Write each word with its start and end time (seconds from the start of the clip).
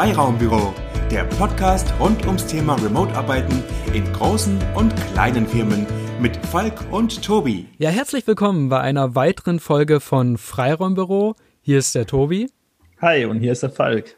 Freiraumbüro, 0.00 0.72
der 1.10 1.24
Podcast 1.24 1.92
rund 2.00 2.24
ums 2.24 2.46
Thema 2.46 2.74
Remote-Arbeiten 2.76 3.62
in 3.92 4.10
großen 4.14 4.58
und 4.74 4.94
kleinen 5.12 5.46
Firmen 5.46 5.86
mit 6.18 6.38
Falk 6.46 6.90
und 6.90 7.22
Tobi. 7.22 7.66
Ja, 7.76 7.90
herzlich 7.90 8.26
willkommen 8.26 8.70
bei 8.70 8.80
einer 8.80 9.14
weiteren 9.14 9.60
Folge 9.60 10.00
von 10.00 10.38
Freiraumbüro. 10.38 11.34
Hier 11.60 11.78
ist 11.78 11.94
der 11.94 12.06
Tobi. 12.06 12.50
Hi, 13.02 13.26
und 13.26 13.40
hier 13.40 13.52
ist 13.52 13.62
der 13.62 13.68
Falk. 13.68 14.16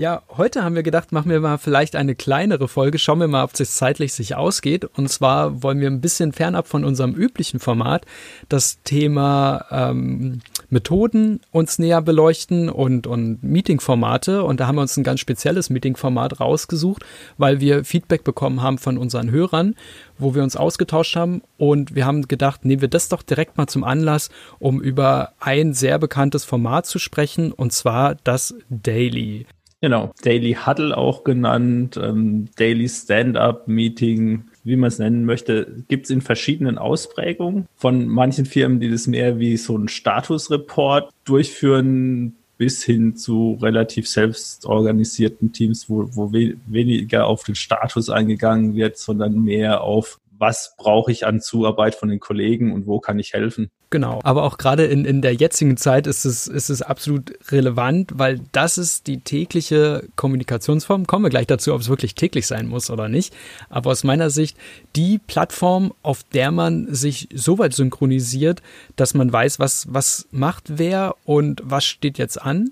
Ja, 0.00 0.22
heute 0.36 0.62
haben 0.62 0.76
wir 0.76 0.84
gedacht, 0.84 1.10
machen 1.10 1.28
wir 1.28 1.40
mal 1.40 1.58
vielleicht 1.58 1.96
eine 1.96 2.14
kleinere 2.14 2.68
Folge. 2.68 3.00
Schauen 3.00 3.18
wir 3.18 3.26
mal, 3.26 3.42
ob 3.42 3.58
es 3.58 3.74
zeitlich 3.74 4.12
sich 4.12 4.36
ausgeht. 4.36 4.84
Und 4.84 5.08
zwar 5.08 5.64
wollen 5.64 5.80
wir 5.80 5.88
ein 5.88 6.00
bisschen 6.00 6.32
fernab 6.32 6.68
von 6.68 6.84
unserem 6.84 7.14
üblichen 7.14 7.58
Format 7.58 8.06
das 8.48 8.80
Thema 8.84 9.64
ähm, 9.72 10.40
Methoden 10.70 11.40
uns 11.50 11.80
näher 11.80 12.00
beleuchten 12.00 12.68
und, 12.68 13.08
und 13.08 13.42
Meetingformate. 13.42 14.44
Und 14.44 14.60
da 14.60 14.68
haben 14.68 14.76
wir 14.76 14.82
uns 14.82 14.96
ein 14.96 15.02
ganz 15.02 15.18
spezielles 15.18 15.68
Meetingformat 15.68 16.38
rausgesucht, 16.38 17.04
weil 17.36 17.58
wir 17.58 17.84
Feedback 17.84 18.22
bekommen 18.22 18.62
haben 18.62 18.78
von 18.78 18.98
unseren 18.98 19.32
Hörern, 19.32 19.74
wo 20.16 20.32
wir 20.32 20.44
uns 20.44 20.54
ausgetauscht 20.54 21.16
haben. 21.16 21.42
Und 21.56 21.96
wir 21.96 22.06
haben 22.06 22.28
gedacht, 22.28 22.64
nehmen 22.64 22.82
wir 22.82 22.88
das 22.88 23.08
doch 23.08 23.24
direkt 23.24 23.58
mal 23.58 23.66
zum 23.66 23.82
Anlass, 23.82 24.30
um 24.60 24.80
über 24.80 25.32
ein 25.40 25.74
sehr 25.74 25.98
bekanntes 25.98 26.44
Format 26.44 26.86
zu 26.86 27.00
sprechen, 27.00 27.50
und 27.50 27.72
zwar 27.72 28.14
das 28.14 28.54
Daily. 28.70 29.44
Genau, 29.80 30.12
Daily 30.22 30.54
Huddle 30.54 30.96
auch 30.96 31.22
genannt, 31.22 31.96
ähm, 32.02 32.48
Daily 32.56 32.88
Stand-up 32.88 33.68
Meeting, 33.68 34.44
wie 34.64 34.74
man 34.74 34.88
es 34.88 34.98
nennen 34.98 35.24
möchte, 35.24 35.84
gibt 35.86 36.06
es 36.06 36.10
in 36.10 36.20
verschiedenen 36.20 36.78
Ausprägungen. 36.78 37.66
Von 37.76 38.08
manchen 38.08 38.44
Firmen, 38.44 38.80
die 38.80 38.90
das 38.90 39.06
mehr 39.06 39.38
wie 39.38 39.56
so 39.56 39.78
ein 39.78 39.86
Statusreport 39.86 41.12
durchführen, 41.24 42.34
bis 42.56 42.82
hin 42.82 43.14
zu 43.14 43.56
relativ 43.62 44.08
selbstorganisierten 44.08 45.52
Teams, 45.52 45.88
wo, 45.88 46.08
wo 46.10 46.32
we 46.32 46.56
weniger 46.66 47.26
auf 47.26 47.44
den 47.44 47.54
Status 47.54 48.10
eingegangen 48.10 48.74
wird, 48.74 48.98
sondern 48.98 49.44
mehr 49.44 49.82
auf 49.82 50.18
was 50.38 50.74
brauche 50.78 51.10
ich 51.10 51.26
an 51.26 51.40
Zuarbeit 51.40 51.94
von 51.94 52.08
den 52.08 52.20
Kollegen 52.20 52.72
und 52.72 52.86
wo 52.86 53.00
kann 53.00 53.18
ich 53.18 53.32
helfen. 53.32 53.70
Genau, 53.90 54.20
aber 54.22 54.42
auch 54.42 54.58
gerade 54.58 54.84
in, 54.84 55.06
in 55.06 55.22
der 55.22 55.34
jetzigen 55.34 55.78
Zeit 55.78 56.06
ist 56.06 56.26
es, 56.26 56.46
ist 56.46 56.68
es 56.68 56.82
absolut 56.82 57.32
relevant, 57.50 58.12
weil 58.14 58.40
das 58.52 58.76
ist 58.76 59.06
die 59.06 59.20
tägliche 59.20 60.04
Kommunikationsform. 60.14 61.06
Kommen 61.06 61.24
wir 61.24 61.30
gleich 61.30 61.46
dazu, 61.46 61.72
ob 61.72 61.80
es 61.80 61.88
wirklich 61.88 62.14
täglich 62.14 62.46
sein 62.46 62.68
muss 62.68 62.90
oder 62.90 63.08
nicht. 63.08 63.34
Aber 63.70 63.90
aus 63.90 64.04
meiner 64.04 64.28
Sicht 64.28 64.58
die 64.94 65.18
Plattform, 65.18 65.94
auf 66.02 66.22
der 66.22 66.50
man 66.50 66.94
sich 66.94 67.28
so 67.34 67.58
weit 67.58 67.72
synchronisiert, 67.72 68.62
dass 68.96 69.14
man 69.14 69.32
weiß, 69.32 69.58
was, 69.58 69.86
was 69.90 70.28
macht 70.30 70.64
wer 70.78 71.14
und 71.24 71.62
was 71.64 71.86
steht 71.86 72.18
jetzt 72.18 72.40
an 72.40 72.70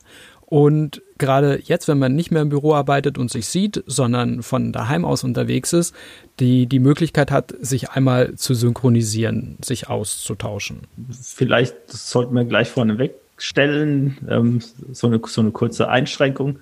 und 0.49 1.03
gerade 1.19 1.61
jetzt, 1.65 1.89
wenn 1.89 1.99
man 1.99 2.15
nicht 2.15 2.31
mehr 2.31 2.43
im 2.43 2.51
Büro 2.51 2.73
arbeitet 2.75 3.19
und 3.19 3.31
sich 3.33 3.47
sieht, 3.47 3.83
sondern 3.87 4.43
von 4.45 4.73
daheim 4.73 5.05
aus 5.05 5.25
unterwegs 5.25 5.73
ist, 5.73 5.93
die 6.39 6.67
die 6.67 6.79
Möglichkeit 6.79 7.33
hat, 7.33 7.53
sich 7.61 7.91
einmal 7.91 8.37
zu 8.37 8.55
synchronisieren, 8.55 9.59
sich 9.61 9.89
auszutauschen. 9.89 10.83
Vielleicht 11.11 11.91
sollten 11.91 12.35
wir 12.35 12.45
gleich 12.45 12.69
vorneweg 12.69 13.15
stellen, 13.39 14.19
ähm, 14.31 14.61
so, 14.93 15.09
eine, 15.09 15.21
so 15.27 15.41
eine 15.41 15.51
kurze 15.51 15.89
Einschränkung. 15.89 16.61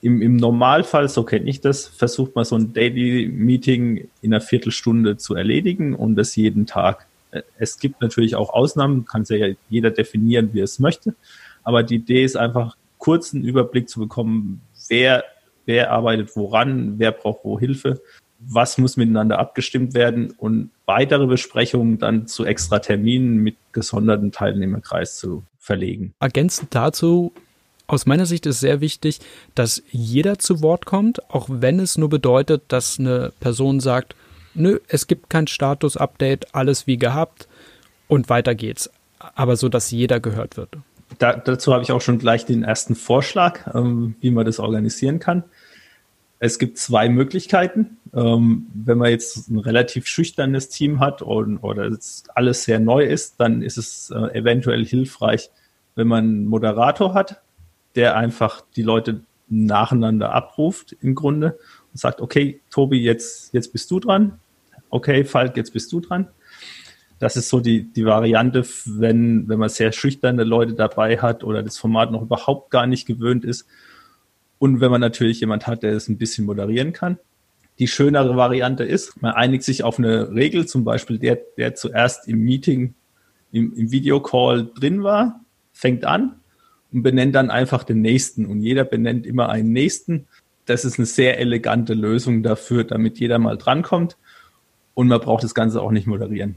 Im, 0.00 0.20
Im 0.20 0.36
Normalfall, 0.36 1.08
so 1.08 1.22
kenne 1.22 1.48
ich 1.48 1.60
das, 1.60 1.86
versucht 1.86 2.34
man 2.34 2.44
so 2.44 2.56
ein 2.56 2.72
Daily 2.72 3.28
Meeting 3.28 4.08
in 4.22 4.34
einer 4.34 4.40
Viertelstunde 4.40 5.16
zu 5.16 5.34
erledigen 5.34 5.94
und 5.94 6.16
das 6.16 6.34
jeden 6.34 6.66
Tag. 6.66 7.06
Äh, 7.30 7.42
es 7.58 7.78
gibt 7.78 8.00
natürlich 8.00 8.34
auch 8.34 8.50
Ausnahmen, 8.50 9.04
kann 9.04 9.22
es 9.22 9.28
ja 9.28 9.48
jeder 9.68 9.92
definieren, 9.92 10.50
wie 10.52 10.60
er 10.60 10.64
es 10.64 10.80
möchte. 10.80 11.14
Aber 11.62 11.82
die 11.82 11.96
Idee 11.96 12.24
ist 12.24 12.36
einfach, 12.36 12.76
kurzen 12.98 13.42
Überblick 13.42 13.88
zu 13.88 14.00
bekommen, 14.00 14.60
wer, 14.88 15.24
wer 15.66 15.92
arbeitet 15.92 16.36
woran, 16.36 16.98
wer 16.98 17.12
braucht 17.12 17.44
wo 17.44 17.58
Hilfe, 17.58 18.00
was 18.40 18.78
muss 18.78 18.96
miteinander 18.96 19.38
abgestimmt 19.38 19.94
werden 19.94 20.32
und 20.36 20.70
weitere 20.86 21.26
Besprechungen 21.26 21.98
dann 21.98 22.26
zu 22.26 22.44
extra 22.44 22.78
Terminen 22.78 23.38
mit 23.38 23.56
gesonderten 23.72 24.32
Teilnehmerkreis 24.32 25.16
zu 25.16 25.42
verlegen. 25.58 26.14
Ergänzend 26.20 26.74
dazu 26.74 27.32
aus 27.86 28.06
meiner 28.06 28.26
Sicht 28.26 28.46
ist 28.46 28.60
sehr 28.60 28.80
wichtig, 28.80 29.20
dass 29.54 29.82
jeder 29.90 30.38
zu 30.38 30.62
Wort 30.62 30.84
kommt, 30.84 31.30
auch 31.30 31.48
wenn 31.50 31.80
es 31.80 31.96
nur 31.96 32.10
bedeutet, 32.10 32.62
dass 32.68 32.98
eine 32.98 33.32
Person 33.40 33.80
sagt, 33.80 34.14
nö, 34.54 34.78
es 34.88 35.06
gibt 35.06 35.30
kein 35.30 35.46
Status-Update, 35.46 36.54
alles 36.54 36.86
wie 36.86 36.98
gehabt 36.98 37.48
und 38.06 38.28
weiter 38.28 38.54
geht's. 38.54 38.90
Aber 39.18 39.56
so, 39.56 39.68
dass 39.68 39.90
jeder 39.90 40.20
gehört 40.20 40.56
wird 40.56 40.76
da, 41.18 41.34
dazu 41.34 41.72
habe 41.72 41.82
ich 41.82 41.92
auch 41.92 42.00
schon 42.00 42.18
gleich 42.18 42.44
den 42.44 42.62
ersten 42.62 42.94
Vorschlag, 42.94 43.74
ähm, 43.74 44.16
wie 44.20 44.30
man 44.30 44.44
das 44.44 44.58
organisieren 44.58 45.18
kann. 45.18 45.44
Es 46.40 46.58
gibt 46.58 46.78
zwei 46.78 47.08
Möglichkeiten. 47.08 47.98
Ähm, 48.14 48.66
wenn 48.74 48.98
man 48.98 49.10
jetzt 49.10 49.48
ein 49.48 49.58
relativ 49.58 50.06
schüchternes 50.06 50.68
Team 50.68 51.00
hat 51.00 51.22
und, 51.22 51.58
oder 51.58 51.90
alles 52.34 52.64
sehr 52.64 52.80
neu 52.80 53.04
ist, 53.04 53.40
dann 53.40 53.62
ist 53.62 53.76
es 53.76 54.10
äh, 54.10 54.38
eventuell 54.38 54.84
hilfreich, 54.84 55.50
wenn 55.94 56.08
man 56.08 56.24
einen 56.24 56.46
Moderator 56.46 57.14
hat, 57.14 57.42
der 57.96 58.16
einfach 58.16 58.62
die 58.76 58.82
Leute 58.82 59.22
nacheinander 59.48 60.32
abruft 60.32 60.94
im 61.00 61.14
Grunde 61.14 61.58
und 61.92 61.98
sagt, 61.98 62.20
okay, 62.20 62.60
Tobi, 62.70 63.02
jetzt, 63.02 63.52
jetzt 63.52 63.72
bist 63.72 63.90
du 63.90 63.98
dran. 63.98 64.38
Okay, 64.90 65.24
Falk, 65.24 65.56
jetzt 65.56 65.72
bist 65.72 65.90
du 65.92 66.00
dran. 66.00 66.28
Das 67.18 67.36
ist 67.36 67.48
so 67.48 67.60
die, 67.60 67.92
die 67.92 68.04
Variante, 68.04 68.64
wenn, 68.86 69.48
wenn 69.48 69.58
man 69.58 69.68
sehr 69.68 69.92
schüchterne 69.92 70.44
Leute 70.44 70.74
dabei 70.74 71.18
hat 71.18 71.42
oder 71.42 71.62
das 71.62 71.76
Format 71.76 72.12
noch 72.12 72.22
überhaupt 72.22 72.70
gar 72.70 72.86
nicht 72.86 73.06
gewöhnt 73.06 73.44
ist. 73.44 73.66
Und 74.58 74.80
wenn 74.80 74.90
man 74.90 75.00
natürlich 75.00 75.40
jemand 75.40 75.66
hat, 75.66 75.82
der 75.82 75.92
es 75.92 76.08
ein 76.08 76.18
bisschen 76.18 76.46
moderieren 76.46 76.92
kann. 76.92 77.18
Die 77.78 77.88
schönere 77.88 78.36
Variante 78.36 78.84
ist, 78.84 79.20
man 79.22 79.34
einigt 79.34 79.62
sich 79.62 79.84
auf 79.84 79.98
eine 79.98 80.32
Regel, 80.32 80.66
zum 80.66 80.84
Beispiel 80.84 81.18
der, 81.18 81.38
der 81.56 81.74
zuerst 81.74 82.26
im 82.26 82.40
Meeting, 82.40 82.94
im, 83.52 83.72
im 83.74 83.92
Videocall 83.92 84.68
drin 84.74 85.02
war, 85.04 85.40
fängt 85.72 86.04
an 86.04 86.40
und 86.92 87.02
benennt 87.02 87.34
dann 87.34 87.50
einfach 87.50 87.84
den 87.84 88.00
nächsten. 88.00 88.46
Und 88.46 88.62
jeder 88.62 88.84
benennt 88.84 89.26
immer 89.26 89.48
einen 89.48 89.72
nächsten. 89.72 90.26
Das 90.66 90.84
ist 90.84 90.98
eine 90.98 91.06
sehr 91.06 91.38
elegante 91.38 91.94
Lösung 91.94 92.42
dafür, 92.42 92.84
damit 92.84 93.18
jeder 93.18 93.38
mal 93.38 93.56
drankommt. 93.56 94.16
Und 94.94 95.08
man 95.08 95.20
braucht 95.20 95.44
das 95.44 95.54
Ganze 95.54 95.80
auch 95.80 95.92
nicht 95.92 96.06
moderieren 96.06 96.56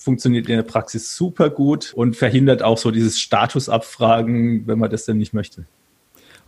funktioniert 0.00 0.48
in 0.48 0.56
der 0.56 0.62
Praxis 0.62 1.14
super 1.14 1.50
gut 1.50 1.92
und 1.94 2.16
verhindert 2.16 2.62
auch 2.62 2.78
so 2.78 2.90
dieses 2.90 3.20
Statusabfragen, 3.20 4.66
wenn 4.66 4.78
man 4.78 4.90
das 4.90 5.04
denn 5.04 5.18
nicht 5.18 5.34
möchte. 5.34 5.64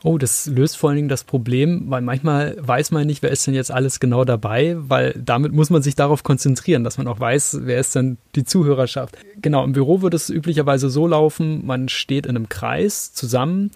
Oh, 0.04 0.18
das 0.18 0.46
löst 0.46 0.76
vor 0.76 0.90
allen 0.90 0.96
Dingen 0.96 1.08
das 1.08 1.22
Problem, 1.22 1.84
weil 1.86 2.02
manchmal 2.02 2.56
weiß 2.58 2.90
man 2.90 3.06
nicht, 3.06 3.22
wer 3.22 3.30
ist 3.30 3.46
denn 3.46 3.54
jetzt 3.54 3.70
alles 3.70 4.00
genau 4.00 4.24
dabei, 4.24 4.74
weil 4.76 5.14
damit 5.16 5.52
muss 5.52 5.70
man 5.70 5.80
sich 5.80 5.94
darauf 5.94 6.24
konzentrieren, 6.24 6.82
dass 6.82 6.98
man 6.98 7.06
auch 7.06 7.20
weiß, 7.20 7.60
wer 7.62 7.78
ist 7.78 7.94
denn 7.94 8.18
die 8.34 8.42
Zuhörerschaft. 8.44 9.16
Genau, 9.40 9.62
im 9.62 9.72
Büro 9.72 10.02
würde 10.02 10.16
es 10.16 10.28
üblicherweise 10.28 10.90
so 10.90 11.06
laufen, 11.06 11.64
man 11.64 11.88
steht 11.88 12.26
in 12.26 12.36
einem 12.36 12.48
Kreis 12.48 13.12
zusammen 13.12 13.70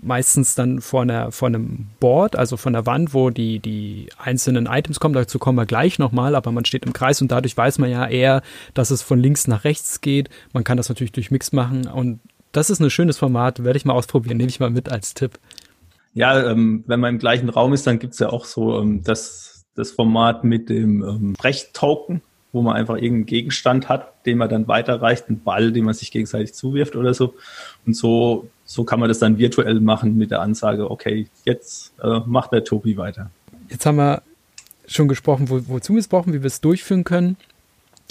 meistens 0.00 0.54
dann 0.54 0.80
vor, 0.80 1.02
einer, 1.02 1.32
vor 1.32 1.48
einem 1.48 1.88
Board, 2.00 2.36
also 2.36 2.56
von 2.56 2.72
der 2.72 2.86
Wand, 2.86 3.14
wo 3.14 3.30
die, 3.30 3.58
die 3.58 4.08
einzelnen 4.18 4.66
Items 4.66 5.00
kommen. 5.00 5.14
Dazu 5.14 5.38
kommen 5.38 5.58
wir 5.58 5.66
gleich 5.66 5.98
nochmal, 5.98 6.34
aber 6.34 6.52
man 6.52 6.64
steht 6.64 6.84
im 6.84 6.92
Kreis 6.92 7.20
und 7.20 7.30
dadurch 7.30 7.56
weiß 7.56 7.78
man 7.78 7.90
ja 7.90 8.06
eher, 8.06 8.42
dass 8.74 8.90
es 8.90 9.02
von 9.02 9.20
links 9.20 9.48
nach 9.48 9.64
rechts 9.64 10.00
geht. 10.00 10.30
Man 10.52 10.64
kann 10.64 10.76
das 10.76 10.88
natürlich 10.88 11.12
durch 11.12 11.30
Mix 11.30 11.52
machen 11.52 11.86
und 11.86 12.20
das 12.52 12.70
ist 12.70 12.80
ein 12.80 12.90
schönes 12.90 13.18
Format, 13.18 13.64
werde 13.64 13.78
ich 13.78 13.84
mal 13.84 13.94
ausprobieren, 13.94 14.36
nehme 14.36 14.50
ich 14.50 14.60
mal 14.60 14.70
mit 14.70 14.90
als 14.90 15.14
Tipp. 15.14 15.38
Ja, 16.14 16.50
ähm, 16.50 16.84
wenn 16.86 17.00
man 17.00 17.14
im 17.14 17.18
gleichen 17.18 17.48
Raum 17.48 17.72
ist, 17.72 17.86
dann 17.86 17.98
gibt 17.98 18.12
es 18.12 18.18
ja 18.18 18.28
auch 18.28 18.44
so 18.44 18.78
ähm, 18.78 19.02
das, 19.02 19.64
das 19.74 19.92
Format 19.92 20.44
mit 20.44 20.68
dem 20.68 21.02
ähm, 21.02 21.34
Recht-Token, 21.42 22.20
wo 22.52 22.60
man 22.60 22.76
einfach 22.76 22.96
irgendeinen 22.96 23.26
Gegenstand 23.26 23.88
hat, 23.88 24.26
den 24.26 24.36
man 24.36 24.50
dann 24.50 24.68
weiterreicht, 24.68 25.28
einen 25.28 25.42
Ball, 25.42 25.72
den 25.72 25.86
man 25.86 25.94
sich 25.94 26.10
gegenseitig 26.10 26.52
zuwirft 26.52 26.96
oder 26.96 27.14
so. 27.14 27.34
Und 27.86 27.96
so 27.96 28.48
so 28.72 28.84
kann 28.84 28.98
man 28.98 29.10
das 29.10 29.18
dann 29.18 29.36
virtuell 29.36 29.80
machen 29.80 30.16
mit 30.16 30.30
der 30.30 30.40
Ansage, 30.40 30.90
okay, 30.90 31.28
jetzt 31.44 31.92
äh, 32.02 32.20
macht 32.24 32.52
der 32.52 32.64
Tobi 32.64 32.96
weiter. 32.96 33.30
Jetzt 33.68 33.84
haben 33.84 33.96
wir 33.96 34.22
schon 34.86 35.08
gesprochen, 35.08 35.50
wo, 35.50 35.60
wozu 35.68 35.92
wir 35.92 36.00
es 36.00 36.08
brauchen, 36.08 36.32
wie 36.32 36.40
wir 36.40 36.46
es 36.46 36.62
durchführen 36.62 37.04
können. 37.04 37.36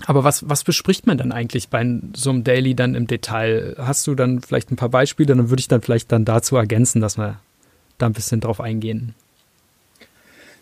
Aber 0.06 0.24
was, 0.24 0.48
was 0.48 0.64
bespricht 0.64 1.08
man 1.08 1.18
dann 1.18 1.32
eigentlich 1.32 1.70
bei 1.70 1.84
so 2.14 2.30
einem 2.30 2.44
Daily 2.44 2.76
dann 2.76 2.94
im 2.94 3.08
Detail? 3.08 3.76
Hast 3.80 4.06
du 4.06 4.14
dann 4.14 4.42
vielleicht 4.42 4.70
ein 4.72 4.76
paar 4.76 4.90
Beispiele? 4.90 5.36
Dann 5.36 5.50
würde 5.50 5.62
ich 5.62 5.68
dann 5.68 5.82
vielleicht 5.82 6.12
dann 6.12 6.26
dazu 6.26 6.56
ergänzen, 6.58 7.02
dass 7.02 7.18
wir 7.18 7.40
da 7.98 8.06
ein 8.06 8.14
bisschen 8.14 8.40
drauf 8.40 8.62
eingehen. 8.62 9.16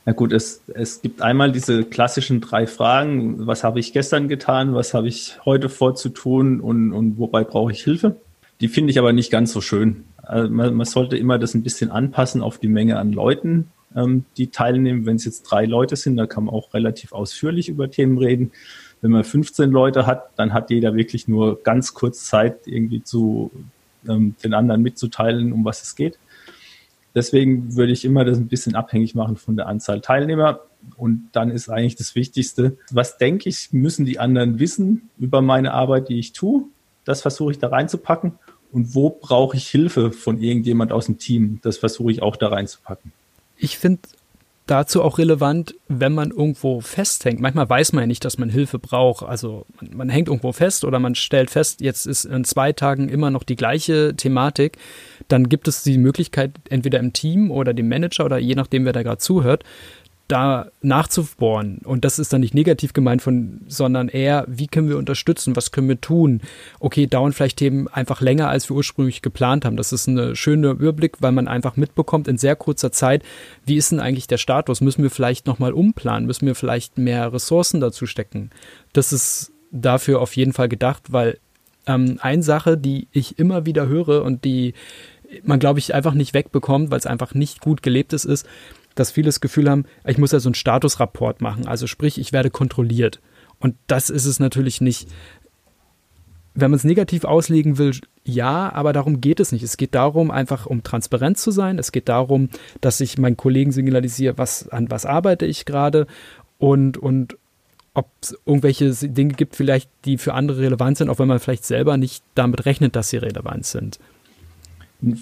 Na 0.06 0.14
gut, 0.14 0.32
es, 0.32 0.62
es 0.74 1.02
gibt 1.02 1.22
einmal 1.22 1.52
diese 1.52 1.84
klassischen 1.84 2.40
drei 2.40 2.68
Fragen. 2.68 3.48
Was 3.48 3.66
habe 3.66 3.82
ich 3.82 3.92
gestern 3.92 4.30
getan? 4.30 4.74
Was 4.76 4.94
habe 4.94 5.10
ich 5.10 5.38
heute 5.44 5.68
vorzutun? 5.68 6.62
Und, 6.62 6.94
und 6.94 7.18
wobei 7.18 7.44
brauche 7.44 7.74
ich 7.74 7.84
Hilfe? 7.84 8.16
Die 8.62 8.68
finde 8.68 8.92
ich 8.92 9.00
aber 9.00 9.14
nicht 9.14 9.32
ganz 9.32 9.54
so 9.54 9.62
schön. 9.62 10.06
Also 10.22 10.52
man, 10.52 10.74
man, 10.74 10.86
sollte 10.86 11.18
immer 11.18 11.40
das 11.40 11.54
ein 11.54 11.64
bisschen 11.64 11.92
anpassen 11.92 12.42
auf 12.42 12.58
die 12.58 12.68
Menge 12.68 12.98
an 12.98 13.14
Leuten, 13.14 13.72
ähm, 13.96 14.26
die 14.38 14.48
teilnehmen. 14.48 15.06
Wenn 15.06 15.16
es 15.16 15.26
jetzt 15.26 15.44
drei 15.44 15.66
Leute 15.66 15.96
sind, 15.96 16.18
da 16.18 16.28
kann 16.28 16.46
man 16.46 16.54
auch 16.54 16.74
relativ 16.74 17.14
ausführlich 17.14 17.70
über 17.70 17.90
Themen 17.90 18.18
reden. 18.18 18.52
Wenn 19.02 19.12
man 19.12 19.24
15 19.24 19.72
Leute 19.72 20.06
hat, 20.06 20.32
dann 20.36 20.54
hat 20.54 20.70
jeder 20.70 20.94
wirklich 20.94 21.28
nur 21.28 21.64
ganz 21.64 21.94
kurz 21.94 22.26
Zeit, 22.26 22.68
irgendwie 22.68 23.02
zu 23.02 23.50
ähm, 24.08 24.36
den 24.44 24.54
anderen 24.54 24.82
mitzuteilen, 24.82 25.54
um 25.54 25.64
was 25.64 25.82
es 25.82 25.96
geht. 25.96 26.20
Deswegen 27.16 27.76
würde 27.76 27.94
ich 27.94 28.06
immer 28.06 28.26
das 28.26 28.38
ein 28.38 28.48
bisschen 28.48 28.76
abhängig 28.76 29.16
machen 29.16 29.38
von 29.38 29.56
der 29.56 29.68
Anzahl 29.68 30.02
Teilnehmer. 30.02 30.62
Und 30.96 31.30
dann 31.32 31.50
ist 31.50 31.70
eigentlich 31.70 31.96
das 31.96 32.16
Wichtigste, 32.16 32.78
was 32.92 33.18
denke 33.18 33.50
ich, 33.50 33.70
müssen 33.72 34.06
die 34.06 34.20
anderen 34.20 34.60
wissen 34.60 35.10
über 35.18 35.42
meine 35.42 35.74
Arbeit, 35.74 36.10
die 36.10 36.20
ich 36.20 36.34
tue. 36.34 36.66
Das 37.04 37.22
versuche 37.22 37.52
ich 37.52 37.60
da 37.60 37.70
reinzupacken. 37.70 38.34
Und 38.72 38.94
wo 38.96 39.10
brauche 39.10 39.58
ich 39.58 39.68
Hilfe 39.68 40.12
von 40.12 40.40
irgendjemand 40.42 40.92
aus 40.92 41.08
dem 41.08 41.18
Team? 41.18 41.60
Das 41.64 41.78
versuche 41.78 42.12
ich 42.12 42.22
auch 42.22 42.36
da 42.36 42.50
reinzupacken. 42.50 43.12
Ich 43.58 43.78
finde 43.78 44.02
dazu 44.70 45.02
auch 45.02 45.18
relevant, 45.18 45.76
wenn 45.88 46.14
man 46.14 46.30
irgendwo 46.30 46.80
festhängt. 46.80 47.40
Manchmal 47.40 47.68
weiß 47.68 47.94
man 47.94 48.04
ja 48.04 48.08
nicht, 48.08 48.24
dass 48.24 48.38
man 48.38 48.50
Hilfe 48.50 48.78
braucht. 48.78 49.26
Also 49.26 49.66
man, 49.82 49.98
man, 49.98 50.10
hängt 50.10 50.28
irgendwo 50.28 50.52
fest 50.52 50.86
oder 50.86 51.00
man 51.00 51.16
stellt 51.16 51.50
fest, 51.50 51.82
jetzt 51.82 52.06
ist 52.06 52.26
in 52.26 52.44
zwei 52.44 52.72
Tagen 52.72 53.10
immer 53.10 53.32
noch 53.32 53.44
die 53.44 53.56
gleiche 53.56 54.16
Thematik. 54.16 54.78
Dann 55.28 55.50
gibt 55.50 55.68
es 55.68 55.84
die 55.84 55.98
Möglichkeit, 55.98 56.52
entweder 56.70 57.00
im 57.00 57.14
Team 57.14 57.50
oder 57.50 57.74
dem 57.74 57.90
Manager 57.90 58.26
oder 58.26 58.38
je 58.38 58.56
nachdem, 58.56 58.86
wer 58.86 58.94
da 58.94 59.02
gerade 59.02 59.18
zuhört, 59.18 59.64
da 60.30 60.68
nachzubohren. 60.82 61.80
Und 61.84 62.06
das 62.06 62.20
ist 62.20 62.32
dann 62.32 62.42
nicht 62.42 62.54
negativ 62.54 62.94
gemeint 62.94 63.22
von, 63.22 63.62
sondern 63.68 64.10
eher, 64.10 64.46
wie 64.48 64.68
können 64.68 64.88
wir 64.88 64.98
unterstützen? 64.98 65.56
Was 65.56 65.72
können 65.72 65.90
wir 65.90 66.00
tun? 66.00 66.42
Okay, 66.80 67.08
dauern 67.08 67.34
vielleicht 67.34 67.58
Themen 67.58 67.88
einfach 67.88 68.22
länger, 68.22 68.48
als 68.48 68.70
wir 68.70 68.76
ursprünglich 68.76 69.22
geplant 69.22 69.66
haben. 69.66 69.76
Das 69.76 69.92
ist 69.92 70.08
ein 70.08 70.36
schöner 70.36 70.72
Überblick, 70.72 71.18
weil 71.20 71.32
man 71.32 71.48
einfach 71.48 71.78
mitbekommt 71.78 72.28
in 72.28 72.38
sehr 72.38 72.56
kurzer 72.56 72.92
Zeit, 72.92 73.24
wie 73.66 73.76
ist 73.76 73.92
denn 73.92 74.00
eigentlich 74.00 74.28
der 74.28 74.38
Status? 74.38 74.82
Müssen 74.82 75.02
wir 75.02 75.10
vielleicht 75.10 75.48
nochmal 75.48 75.74
umplanen? 75.74 76.28
Müssen 76.28 76.46
wir 76.46 76.56
vielleicht 76.56 77.00
mehr 77.00 77.34
Ressourcen 77.34 77.82
dazu 77.82 78.06
stecken? 78.06 78.52
Das 78.94 79.12
ist 79.12 79.52
dafür 79.72 80.22
auf 80.22 80.36
jeden 80.36 80.54
Fall 80.54 80.70
gedacht, 80.70 81.12
weil 81.12 81.40
ähm, 81.88 82.20
eine 82.22 82.44
Sache, 82.44 82.78
die 82.78 83.08
ich 83.12 83.40
immer 83.40 83.66
wieder 83.66 83.88
höre 83.88 84.24
und 84.24 84.46
die 84.46 84.76
man, 85.44 85.60
glaube 85.60 85.80
ich, 85.80 85.94
einfach 85.94 86.14
nicht 86.14 86.34
wegbekommt, 86.34 86.92
weil 86.92 87.00
es 87.00 87.06
einfach 87.06 87.34
nicht 87.34 87.62
gut 87.62 87.84
gelebt 87.84 88.14
ist, 88.14 88.26
ist, 88.26 88.48
dass 89.00 89.12
viele 89.12 89.28
das 89.28 89.42
Gefühl 89.42 89.70
haben, 89.70 89.86
ich 90.06 90.18
muss 90.18 90.32
ja 90.32 90.40
so 90.40 90.50
einen 90.50 90.56
Statusrapport 90.56 91.42
machen. 91.42 91.68
Also 91.68 91.88
sprich, 91.88 92.20
ich 92.20 92.34
werde 92.34 92.50
kontrolliert. 92.50 93.20
Und 93.60 93.76
das 93.88 94.10
ist 94.10 94.26
es 94.26 94.40
natürlich 94.40 94.82
nicht. 94.82 95.10
Wenn 96.54 96.72
man 96.72 96.78
es 96.78 96.84
negativ 96.84 97.24
auslegen 97.24 97.78
will, 97.78 97.92
ja, 98.26 98.72
aber 98.74 98.94
darum 98.94 99.22
geht 99.22 99.40
es 99.40 99.52
nicht. 99.52 99.64
Es 99.64 99.78
geht 99.78 99.96
darum, 99.96 100.32
einfach 100.32 100.66
um 100.66 100.84
transparent 100.84 101.38
zu 101.38 101.52
sein. 101.52 101.80
Es 101.80 101.92
geht 101.92 102.10
darum, 102.10 102.50
dass 102.82 103.00
ich 103.00 103.18
meinen 103.18 103.38
Kollegen 103.38 103.72
signalisiere, 103.72 104.38
was, 104.38 104.68
an 104.70 104.92
was 104.92 105.06
arbeite 105.06 105.46
ich 105.46 105.66
gerade 105.66 106.06
und, 106.58 106.98
und 106.98 107.38
ob 107.94 108.10
es 108.22 108.38
irgendwelche 108.46 108.92
Dinge 108.92 109.34
gibt, 109.34 109.56
vielleicht, 109.56 109.90
die 110.06 110.18
für 110.18 110.34
andere 110.34 110.62
relevant 110.62 110.98
sind, 110.98 111.10
auch 111.10 111.20
wenn 111.20 111.28
man 111.28 111.40
vielleicht 111.40 111.66
selber 111.66 111.98
nicht 111.98 112.24
damit 112.36 112.66
rechnet, 112.66 112.96
dass 112.96 113.10
sie 113.10 113.18
relevant 113.18 113.66
sind. 113.66 114.00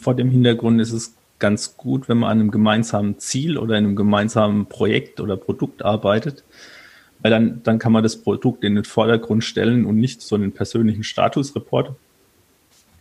Vor 0.02 0.16
dem 0.16 0.30
Hintergrund 0.30 0.82
ist 0.82 0.92
es 0.92 1.14
ganz 1.40 1.78
gut, 1.78 2.10
wenn 2.10 2.18
man 2.20 2.32
an 2.32 2.40
einem 2.40 2.52
gemeinsamen 2.52 3.20
Ziel 3.20 3.58
oder 3.58 3.78
in 3.78 3.86
einem 3.86 3.96
gemeinsamen 3.96 4.66
Projekt 4.66 5.20
oder 5.20 5.38
Produkt 5.38 5.84
arbeitet, 5.84 6.44
weil 7.22 7.32
dann, 7.32 7.62
dann 7.64 7.80
kann 7.80 7.92
man 7.92 8.04
das 8.04 8.18
Produkt 8.18 8.64
in 8.64 8.76
den 8.76 8.84
Vordergrund 8.84 9.44
stellen 9.44 9.86
und 9.86 9.98
nicht 9.98 10.22
so 10.22 10.36
einen 10.36 10.52
persönlichen 10.52 11.04
Statusreport, 11.04 11.96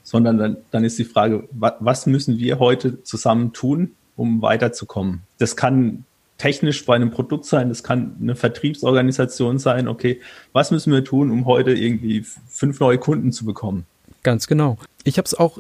sondern 0.02 0.38
dann, 0.38 0.56
dann 0.70 0.84
ist 0.84 0.98
die 0.98 1.04
Frage, 1.04 1.48
was 1.50 2.06
müssen 2.06 2.38
wir 2.38 2.58
heute 2.58 3.02
zusammen 3.02 3.52
tun, 3.52 3.92
um 4.16 4.40
weiterzukommen? 4.42 5.22
Das 5.38 5.56
kann 5.56 6.04
technisch 6.38 6.84
bei 6.84 6.94
einem 6.94 7.10
Produkt 7.10 7.46
sein, 7.46 7.68
das 7.70 7.82
kann 7.82 8.16
eine 8.20 8.36
Vertriebsorganisation 8.36 9.58
sein, 9.58 9.88
okay, 9.88 10.20
was 10.52 10.70
müssen 10.70 10.92
wir 10.92 11.02
tun, 11.02 11.30
um 11.30 11.46
heute 11.46 11.72
irgendwie 11.72 12.24
fünf 12.48 12.78
neue 12.80 12.98
Kunden 12.98 13.32
zu 13.32 13.44
bekommen? 13.44 13.86
Ganz 14.26 14.48
genau. 14.48 14.76
Ich 15.04 15.18
habe 15.18 15.26
es 15.26 15.34
auch 15.34 15.58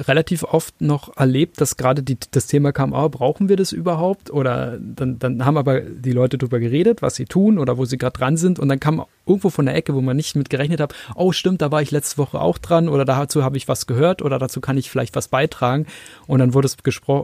relativ 0.00 0.44
oft 0.44 0.82
noch 0.82 1.16
erlebt, 1.16 1.62
dass 1.62 1.78
gerade 1.78 2.02
das 2.02 2.46
Thema 2.46 2.70
kam, 2.70 2.92
oh, 2.92 3.08
brauchen 3.08 3.48
wir 3.48 3.56
das 3.56 3.72
überhaupt? 3.72 4.30
Oder 4.30 4.78
dann, 4.78 5.18
dann 5.18 5.46
haben 5.46 5.56
aber 5.56 5.80
die 5.80 6.12
Leute 6.12 6.36
darüber 6.36 6.60
geredet, 6.60 7.00
was 7.00 7.14
sie 7.14 7.24
tun 7.24 7.58
oder 7.58 7.78
wo 7.78 7.86
sie 7.86 7.96
gerade 7.96 8.18
dran 8.18 8.36
sind. 8.36 8.58
Und 8.58 8.68
dann 8.68 8.80
kam 8.80 9.02
irgendwo 9.24 9.48
von 9.48 9.64
der 9.64 9.74
Ecke, 9.76 9.94
wo 9.94 10.02
man 10.02 10.14
nicht 10.14 10.36
mit 10.36 10.50
gerechnet 10.50 10.78
hat, 10.78 10.94
oh 11.14 11.32
stimmt, 11.32 11.62
da 11.62 11.72
war 11.72 11.80
ich 11.80 11.90
letzte 11.90 12.18
Woche 12.18 12.38
auch 12.38 12.58
dran 12.58 12.90
oder 12.90 13.06
dazu 13.06 13.42
habe 13.42 13.56
ich 13.56 13.66
was 13.66 13.86
gehört 13.86 14.20
oder 14.20 14.38
dazu 14.38 14.60
kann 14.60 14.76
ich 14.76 14.90
vielleicht 14.90 15.16
was 15.16 15.28
beitragen. 15.28 15.86
Und 16.26 16.40
dann 16.40 16.52
wurde 16.52 16.68
es 16.68 16.76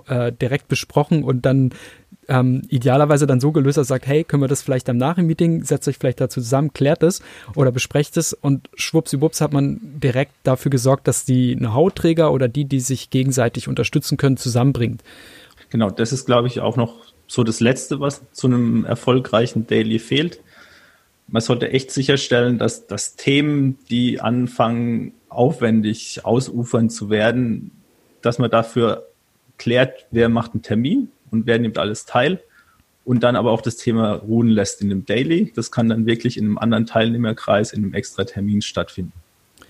äh, 0.08 0.32
direkt 0.32 0.68
besprochen 0.68 1.22
und 1.22 1.44
dann 1.44 1.74
ähm, 2.28 2.62
idealerweise 2.68 3.26
dann 3.26 3.40
so 3.40 3.52
gelöst, 3.52 3.78
dass 3.78 3.86
er 3.86 3.96
sagt, 3.96 4.06
hey, 4.06 4.22
können 4.22 4.42
wir 4.42 4.48
das 4.48 4.62
vielleicht 4.62 4.88
am 4.88 4.98
Nachmeeting, 4.98 5.64
setzt 5.64 5.88
euch 5.88 5.98
vielleicht 5.98 6.20
dazu 6.20 6.40
zusammen, 6.40 6.72
klärt 6.72 7.02
es 7.02 7.22
oder 7.54 7.72
besprecht 7.72 8.16
es 8.16 8.34
und 8.34 8.68
schwuppsiwupps 8.74 9.40
hat 9.40 9.52
man 9.52 9.80
direkt 9.82 10.32
dafür 10.42 10.70
gesorgt, 10.70 11.08
dass 11.08 11.24
die 11.24 11.56
Know-how-Träger 11.56 12.32
oder 12.32 12.48
die, 12.48 12.66
die 12.66 12.80
sich 12.80 13.10
gegenseitig 13.10 13.68
unterstützen 13.68 14.16
können, 14.18 14.36
zusammenbringt. 14.36 15.02
Genau, 15.70 15.90
das 15.90 16.12
ist, 16.12 16.26
glaube 16.26 16.48
ich, 16.48 16.60
auch 16.60 16.76
noch 16.76 16.94
so 17.26 17.44
das 17.44 17.60
Letzte, 17.60 18.00
was 18.00 18.22
zu 18.32 18.46
einem 18.46 18.84
erfolgreichen 18.84 19.66
Daily 19.66 19.98
fehlt. 19.98 20.40
Man 21.26 21.42
sollte 21.42 21.70
echt 21.70 21.90
sicherstellen, 21.90 22.58
dass, 22.58 22.86
dass 22.86 23.16
Themen, 23.16 23.78
die 23.90 24.20
anfangen, 24.20 25.12
aufwendig 25.28 26.24
ausufern 26.24 26.88
zu 26.88 27.10
werden, 27.10 27.70
dass 28.22 28.38
man 28.38 28.50
dafür 28.50 29.06
klärt, 29.58 30.06
wer 30.10 30.30
macht 30.30 30.54
einen 30.54 30.62
Termin, 30.62 31.10
und 31.30 31.46
wer 31.46 31.58
nimmt 31.58 31.78
alles 31.78 32.06
teil 32.06 32.40
und 33.04 33.22
dann 33.22 33.36
aber 33.36 33.52
auch 33.52 33.62
das 33.62 33.76
Thema 33.76 34.12
ruhen 34.12 34.48
lässt 34.48 34.82
in 34.82 34.90
dem 34.90 35.06
Daily. 35.06 35.50
Das 35.56 35.70
kann 35.70 35.88
dann 35.88 36.04
wirklich 36.04 36.36
in 36.36 36.44
einem 36.44 36.58
anderen 36.58 36.84
Teilnehmerkreis, 36.84 37.72
in 37.72 37.82
einem 37.82 37.94
extra 37.94 38.24
Termin 38.24 38.60
stattfinden. 38.60 39.12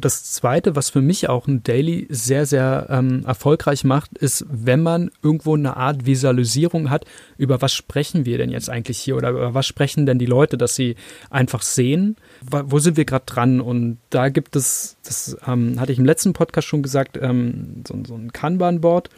Das 0.01 0.25
Zweite, 0.25 0.77
was 0.77 0.91
für 0.91 1.01
mich 1.01 1.29
auch 1.29 1.49
ein 1.49 1.63
Daily 1.63 2.07
sehr, 2.09 2.47
sehr 2.47 2.87
ähm, 2.89 3.25
erfolgreich 3.27 3.83
macht, 3.83 4.17
ist, 4.19 4.45
wenn 4.49 4.81
man 4.83 5.11
irgendwo 5.23 5.55
eine 5.55 5.77
Art 5.77 6.07
Visualisierung 6.07 6.89
hat, 6.91 7.05
über 7.37 7.63
was 7.63 7.73
sprechen 7.75 8.25
wir 8.25 8.39
denn 8.39 8.51
jetzt 8.51 8.71
eigentlich 8.71 8.99
hier 8.99 9.17
oder 9.17 9.31
über 9.31 9.55
was 9.55 9.67
sprechen 9.67 10.07
denn 10.07 10.21
die 10.21 10.27
Leute, 10.27 10.57
dass 10.57 10.77
sie 10.77 10.95
einfach 11.31 11.63
sehen, 11.63 12.17
wo 12.43 12.79
sind 12.79 12.97
wir 12.97 13.05
gerade 13.05 13.27
dran. 13.27 13.61
Und 13.61 13.99
da 14.11 14.29
gibt 14.29 14.55
es, 14.55 14.97
das 15.05 15.37
ähm, 15.47 15.81
hatte 15.81 15.93
ich 15.93 15.99
im 15.99 16.05
letzten 16.05 16.33
Podcast 16.33 16.67
schon 16.69 16.83
gesagt, 16.83 17.19
ähm, 17.21 17.83
so, 17.87 17.97
so 18.07 18.15
ein 18.15 18.33
Kanban-Board, 18.33 19.11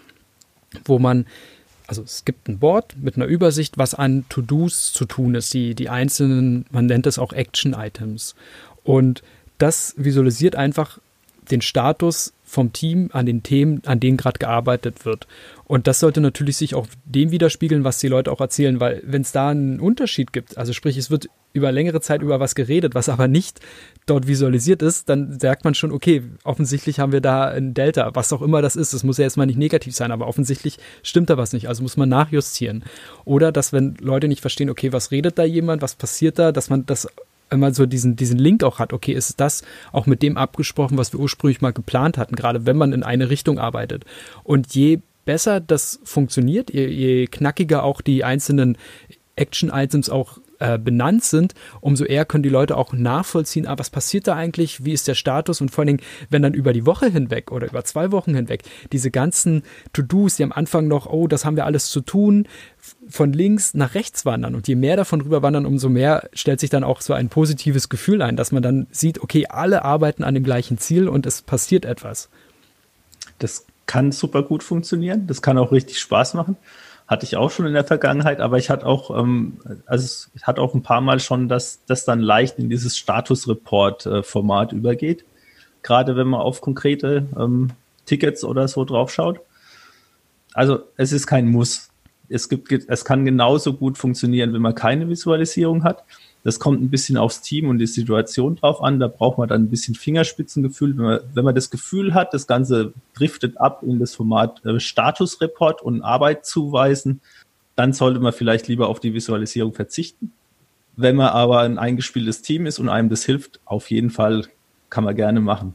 wo 0.84 0.98
man 0.98 1.26
also 1.90 2.02
es 2.04 2.24
gibt 2.24 2.48
ein 2.48 2.60
Board 2.60 2.94
mit 3.02 3.16
einer 3.16 3.26
Übersicht, 3.26 3.76
was 3.76 3.94
an 3.94 4.24
To-Dos 4.28 4.92
zu 4.92 5.06
tun 5.06 5.34
ist, 5.34 5.52
die, 5.52 5.74
die 5.74 5.88
einzelnen, 5.88 6.64
man 6.70 6.86
nennt 6.86 7.04
es 7.08 7.18
auch 7.18 7.32
Action-Items. 7.32 8.36
Und 8.84 9.24
das 9.58 9.94
visualisiert 9.96 10.54
einfach 10.54 11.00
den 11.50 11.60
Status 11.62 12.32
vom 12.44 12.72
Team 12.72 13.10
an 13.12 13.26
den 13.26 13.42
Themen, 13.42 13.82
an 13.86 13.98
denen 13.98 14.16
gerade 14.16 14.38
gearbeitet 14.38 15.04
wird. 15.04 15.26
Und 15.64 15.88
das 15.88 15.98
sollte 15.98 16.20
natürlich 16.20 16.56
sich 16.56 16.76
auch 16.76 16.86
dem 17.04 17.32
widerspiegeln, 17.32 17.82
was 17.82 17.98
die 17.98 18.06
Leute 18.06 18.30
auch 18.30 18.40
erzählen, 18.40 18.78
weil 18.78 19.02
wenn 19.04 19.22
es 19.22 19.32
da 19.32 19.48
einen 19.48 19.80
Unterschied 19.80 20.32
gibt, 20.32 20.58
also 20.58 20.72
sprich, 20.72 20.96
es 20.96 21.10
wird 21.10 21.28
über 21.52 21.72
längere 21.72 22.00
Zeit 22.00 22.22
über 22.22 22.38
was 22.38 22.54
geredet, 22.54 22.94
was 22.94 23.08
aber 23.08 23.26
nicht 23.26 23.58
dort 24.10 24.26
visualisiert 24.26 24.82
ist, 24.82 25.08
dann 25.08 25.38
sagt 25.38 25.64
man 25.64 25.74
schon, 25.74 25.92
okay, 25.92 26.22
offensichtlich 26.44 26.98
haben 26.98 27.12
wir 27.12 27.20
da 27.20 27.48
ein 27.48 27.74
Delta, 27.74 28.10
was 28.14 28.32
auch 28.32 28.42
immer 28.42 28.60
das 28.60 28.76
ist. 28.76 28.92
Das 28.92 29.04
muss 29.04 29.18
ja 29.18 29.24
erstmal 29.24 29.46
nicht 29.46 29.58
negativ 29.58 29.94
sein, 29.94 30.10
aber 30.10 30.26
offensichtlich 30.26 30.78
stimmt 31.02 31.30
da 31.30 31.36
was 31.36 31.52
nicht. 31.52 31.68
Also 31.68 31.82
muss 31.82 31.96
man 31.96 32.08
nachjustieren. 32.08 32.84
Oder 33.24 33.52
dass, 33.52 33.72
wenn 33.72 33.94
Leute 34.00 34.28
nicht 34.28 34.40
verstehen, 34.40 34.68
okay, 34.68 34.92
was 34.92 35.12
redet 35.12 35.38
da 35.38 35.44
jemand, 35.44 35.80
was 35.80 35.94
passiert 35.94 36.38
da, 36.38 36.50
dass 36.50 36.68
man 36.68 36.84
das 36.86 37.08
immer 37.50 37.72
so 37.72 37.86
diesen, 37.86 38.16
diesen 38.16 38.38
Link 38.38 38.62
auch 38.64 38.78
hat, 38.78 38.92
okay, 38.92 39.12
ist 39.12 39.40
das 39.40 39.62
auch 39.92 40.06
mit 40.06 40.22
dem 40.22 40.36
abgesprochen, 40.36 40.98
was 40.98 41.12
wir 41.12 41.20
ursprünglich 41.20 41.60
mal 41.60 41.72
geplant 41.72 42.18
hatten, 42.18 42.36
gerade 42.36 42.66
wenn 42.66 42.76
man 42.76 42.92
in 42.92 43.02
eine 43.02 43.30
Richtung 43.30 43.58
arbeitet. 43.58 44.04
Und 44.44 44.74
je 44.74 45.00
besser 45.24 45.60
das 45.60 46.00
funktioniert, 46.04 46.72
je, 46.72 46.86
je 46.86 47.26
knackiger 47.26 47.84
auch 47.84 48.00
die 48.00 48.24
einzelnen 48.24 48.76
Action-Items 49.36 50.10
auch 50.10 50.38
äh, 50.60 50.78
benannt 50.78 51.24
sind, 51.24 51.54
umso 51.80 52.04
eher 52.04 52.24
können 52.24 52.42
die 52.42 52.48
Leute 52.48 52.76
auch 52.76 52.92
nachvollziehen, 52.92 53.66
ah, 53.66 53.78
was 53.78 53.90
passiert 53.90 54.28
da 54.28 54.36
eigentlich, 54.36 54.84
wie 54.84 54.92
ist 54.92 55.08
der 55.08 55.14
Status 55.14 55.60
und 55.60 55.70
vor 55.70 55.82
allen 55.82 55.96
Dingen, 55.96 56.08
wenn 56.28 56.42
dann 56.42 56.54
über 56.54 56.72
die 56.72 56.86
Woche 56.86 57.10
hinweg 57.10 57.50
oder 57.50 57.68
über 57.68 57.84
zwei 57.84 58.12
Wochen 58.12 58.34
hinweg 58.34 58.62
diese 58.92 59.10
ganzen 59.10 59.62
To-Dos, 59.92 60.36
die 60.36 60.44
am 60.44 60.52
Anfang 60.52 60.86
noch, 60.86 61.06
oh, 61.06 61.26
das 61.26 61.44
haben 61.44 61.56
wir 61.56 61.64
alles 61.64 61.90
zu 61.90 62.00
tun, 62.00 62.46
von 63.08 63.32
links 63.32 63.74
nach 63.74 63.94
rechts 63.94 64.24
wandern 64.24 64.54
und 64.54 64.68
je 64.68 64.74
mehr 64.74 64.96
davon 64.96 65.20
rüber 65.20 65.42
wandern, 65.42 65.66
umso 65.66 65.88
mehr 65.88 66.28
stellt 66.32 66.60
sich 66.60 66.70
dann 66.70 66.84
auch 66.84 67.00
so 67.00 67.12
ein 67.12 67.28
positives 67.28 67.88
Gefühl 67.88 68.22
ein, 68.22 68.36
dass 68.36 68.52
man 68.52 68.62
dann 68.62 68.86
sieht, 68.90 69.20
okay, 69.20 69.46
alle 69.48 69.84
arbeiten 69.84 70.24
an 70.24 70.34
dem 70.34 70.44
gleichen 70.44 70.78
Ziel 70.78 71.08
und 71.08 71.26
es 71.26 71.42
passiert 71.42 71.84
etwas. 71.84 72.28
Das 73.38 73.66
kann 73.86 74.12
super 74.12 74.42
gut 74.42 74.62
funktionieren, 74.62 75.26
das 75.26 75.42
kann 75.42 75.58
auch 75.58 75.72
richtig 75.72 75.98
Spaß 75.98 76.34
machen. 76.34 76.56
Hatte 77.10 77.26
ich 77.26 77.36
auch 77.36 77.50
schon 77.50 77.66
in 77.66 77.72
der 77.72 77.82
Vergangenheit, 77.82 78.40
aber 78.40 78.56
ich 78.58 78.70
hatte 78.70 78.86
auch, 78.86 79.10
ähm, 79.18 79.58
also 79.84 80.04
es 80.04 80.30
hat 80.44 80.60
auch 80.60 80.74
ein 80.74 80.84
paar 80.84 81.00
Mal 81.00 81.18
schon, 81.18 81.48
dass 81.48 81.84
das 81.86 82.04
dann 82.04 82.20
leicht 82.20 82.60
in 82.60 82.70
dieses 82.70 82.96
Status-Report-Format 82.96 84.70
übergeht. 84.70 85.24
Gerade 85.82 86.14
wenn 86.14 86.28
man 86.28 86.40
auf 86.40 86.60
konkrete 86.60 87.26
ähm, 87.36 87.72
Tickets 88.06 88.44
oder 88.44 88.68
so 88.68 88.84
draufschaut. 88.84 89.40
Also 90.54 90.84
es 90.96 91.10
ist 91.10 91.26
kein 91.26 91.48
Muss. 91.50 91.88
Es 92.28 92.48
gibt, 92.48 92.70
es 92.70 93.04
kann 93.04 93.24
genauso 93.24 93.72
gut 93.72 93.98
funktionieren, 93.98 94.52
wenn 94.52 94.62
man 94.62 94.76
keine 94.76 95.08
Visualisierung 95.08 95.82
hat. 95.82 96.04
Das 96.42 96.58
kommt 96.58 96.80
ein 96.80 96.90
bisschen 96.90 97.16
aufs 97.16 97.42
Team 97.42 97.68
und 97.68 97.78
die 97.78 97.86
Situation 97.86 98.56
drauf 98.56 98.82
an. 98.82 98.98
Da 98.98 99.08
braucht 99.08 99.38
man 99.38 99.48
dann 99.48 99.64
ein 99.64 99.68
bisschen 99.68 99.94
Fingerspitzengefühl. 99.94 100.96
Wenn 100.96 101.04
man, 101.04 101.20
wenn 101.34 101.44
man 101.44 101.54
das 101.54 101.70
Gefühl 101.70 102.14
hat, 102.14 102.32
das 102.32 102.46
Ganze 102.46 102.94
driftet 103.14 103.58
ab 103.58 103.82
in 103.82 103.98
das 103.98 104.14
Format 104.14 104.64
äh, 104.64 104.80
Statusreport 104.80 105.82
und 105.82 106.02
Arbeit 106.02 106.46
zuweisen, 106.46 107.20
dann 107.76 107.92
sollte 107.92 108.20
man 108.20 108.32
vielleicht 108.32 108.68
lieber 108.68 108.88
auf 108.88 109.00
die 109.00 109.14
Visualisierung 109.14 109.74
verzichten. 109.74 110.32
Wenn 110.96 111.16
man 111.16 111.28
aber 111.28 111.60
ein 111.60 111.78
eingespieltes 111.78 112.42
Team 112.42 112.66
ist 112.66 112.78
und 112.78 112.88
einem 112.88 113.08
das 113.08 113.24
hilft, 113.24 113.60
auf 113.64 113.90
jeden 113.90 114.10
Fall 114.10 114.46
kann 114.88 115.04
man 115.04 115.14
gerne 115.14 115.40
machen. 115.40 115.74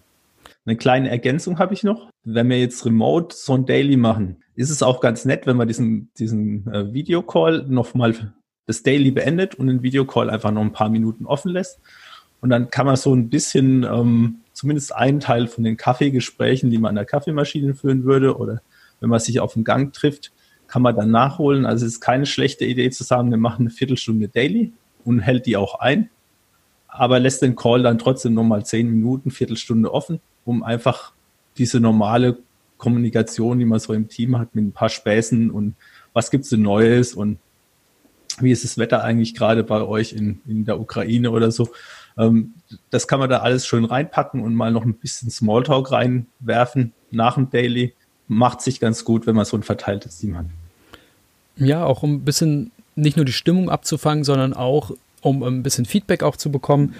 Eine 0.65 0.77
kleine 0.77 1.09
Ergänzung 1.09 1.59
habe 1.59 1.73
ich 1.73 1.83
noch. 1.83 2.09
Wenn 2.23 2.49
wir 2.49 2.59
jetzt 2.59 2.85
remote 2.85 3.35
so 3.35 3.53
ein 3.53 3.65
Daily 3.65 3.97
machen, 3.97 4.37
ist 4.55 4.71
es 4.71 4.81
auch 4.81 4.99
ganz 4.99 5.25
nett, 5.25 5.45
wenn 5.45 5.57
man 5.57 5.67
diesen, 5.67 6.09
diesen 6.17 6.67
äh, 6.73 6.91
Videocall 6.91 7.65
nochmal 7.67 8.33
das 8.67 8.83
Daily 8.83 9.11
beendet 9.11 9.55
und 9.55 9.67
den 9.67 9.83
Videocall 9.83 10.29
einfach 10.29 10.51
noch 10.51 10.61
ein 10.61 10.71
paar 10.71 10.89
Minuten 10.89 11.25
offen 11.25 11.51
lässt. 11.51 11.79
Und 12.41 12.49
dann 12.49 12.69
kann 12.69 12.85
man 12.85 12.95
so 12.95 13.13
ein 13.13 13.29
bisschen, 13.29 13.83
ähm, 13.83 14.39
zumindest 14.53 14.95
einen 14.95 15.19
Teil 15.19 15.47
von 15.47 15.63
den 15.63 15.77
Kaffeegesprächen, 15.77 16.69
die 16.69 16.77
man 16.77 16.89
an 16.89 16.95
der 16.95 17.05
Kaffeemaschine 17.05 17.73
führen 17.73 18.03
würde, 18.03 18.37
oder 18.37 18.61
wenn 18.99 19.09
man 19.09 19.19
sich 19.19 19.39
auf 19.39 19.53
dem 19.53 19.63
Gang 19.63 19.93
trifft, 19.93 20.31
kann 20.67 20.81
man 20.81 20.95
dann 20.95 21.11
nachholen. 21.11 21.65
Also 21.65 21.85
es 21.85 21.93
ist 21.93 22.01
keine 22.01 22.25
schlechte 22.25 22.65
Idee 22.65 22.89
zu 22.89 23.03
sagen, 23.03 23.29
wir 23.29 23.37
machen 23.37 23.63
eine 23.63 23.69
Viertelstunde 23.69 24.27
Daily 24.27 24.73
und 25.03 25.19
hält 25.19 25.45
die 25.45 25.57
auch 25.57 25.79
ein, 25.79 26.09
aber 26.87 27.19
lässt 27.19 27.41
den 27.41 27.55
Call 27.55 27.83
dann 27.83 27.97
trotzdem 27.97 28.33
nochmal 28.33 28.65
zehn 28.65 28.89
Minuten, 28.89 29.31
Viertelstunde 29.31 29.93
offen 29.93 30.19
um 30.45 30.63
einfach 30.63 31.11
diese 31.57 31.79
normale 31.79 32.37
Kommunikation, 32.77 33.59
die 33.59 33.65
man 33.65 33.79
so 33.79 33.93
im 33.93 34.07
Team 34.07 34.37
hat, 34.37 34.55
mit 34.55 34.63
ein 34.63 34.71
paar 34.71 34.89
Späßen 34.89 35.49
und 35.51 35.75
was 36.13 36.31
gibt's 36.31 36.49
denn 36.49 36.61
Neues 36.61 37.13
und 37.13 37.39
wie 38.41 38.51
ist 38.51 38.63
das 38.63 38.77
Wetter 38.77 39.03
eigentlich 39.03 39.35
gerade 39.35 39.63
bei 39.63 39.81
euch 39.81 40.13
in, 40.13 40.41
in 40.47 40.65
der 40.65 40.79
Ukraine 40.79 41.31
oder 41.31 41.51
so. 41.51 41.69
Ähm, 42.17 42.53
das 42.89 43.07
kann 43.07 43.19
man 43.19 43.29
da 43.29 43.39
alles 43.39 43.65
schön 43.65 43.85
reinpacken 43.85 44.41
und 44.41 44.55
mal 44.55 44.71
noch 44.71 44.85
ein 44.85 44.95
bisschen 44.95 45.29
Smalltalk 45.29 45.91
reinwerfen 45.91 46.93
nach 47.11 47.35
dem 47.35 47.49
Daily. 47.49 47.93
Macht 48.27 48.61
sich 48.61 48.79
ganz 48.79 49.05
gut, 49.05 49.27
wenn 49.27 49.35
man 49.35 49.45
so 49.45 49.57
ein 49.57 49.63
verteiltes 49.63 50.17
Team 50.17 50.37
hat. 50.37 50.45
Ja, 51.57 51.85
auch 51.85 52.03
um 52.03 52.15
ein 52.15 52.25
bisschen 52.25 52.71
nicht 52.95 53.17
nur 53.17 53.25
die 53.25 53.33
Stimmung 53.33 53.69
abzufangen, 53.69 54.23
sondern 54.23 54.53
auch 54.53 54.91
um 55.21 55.43
ein 55.43 55.63
bisschen 55.63 55.85
Feedback 55.85 56.23
auch 56.23 56.37
zu 56.37 56.51
bekommen 56.51 56.95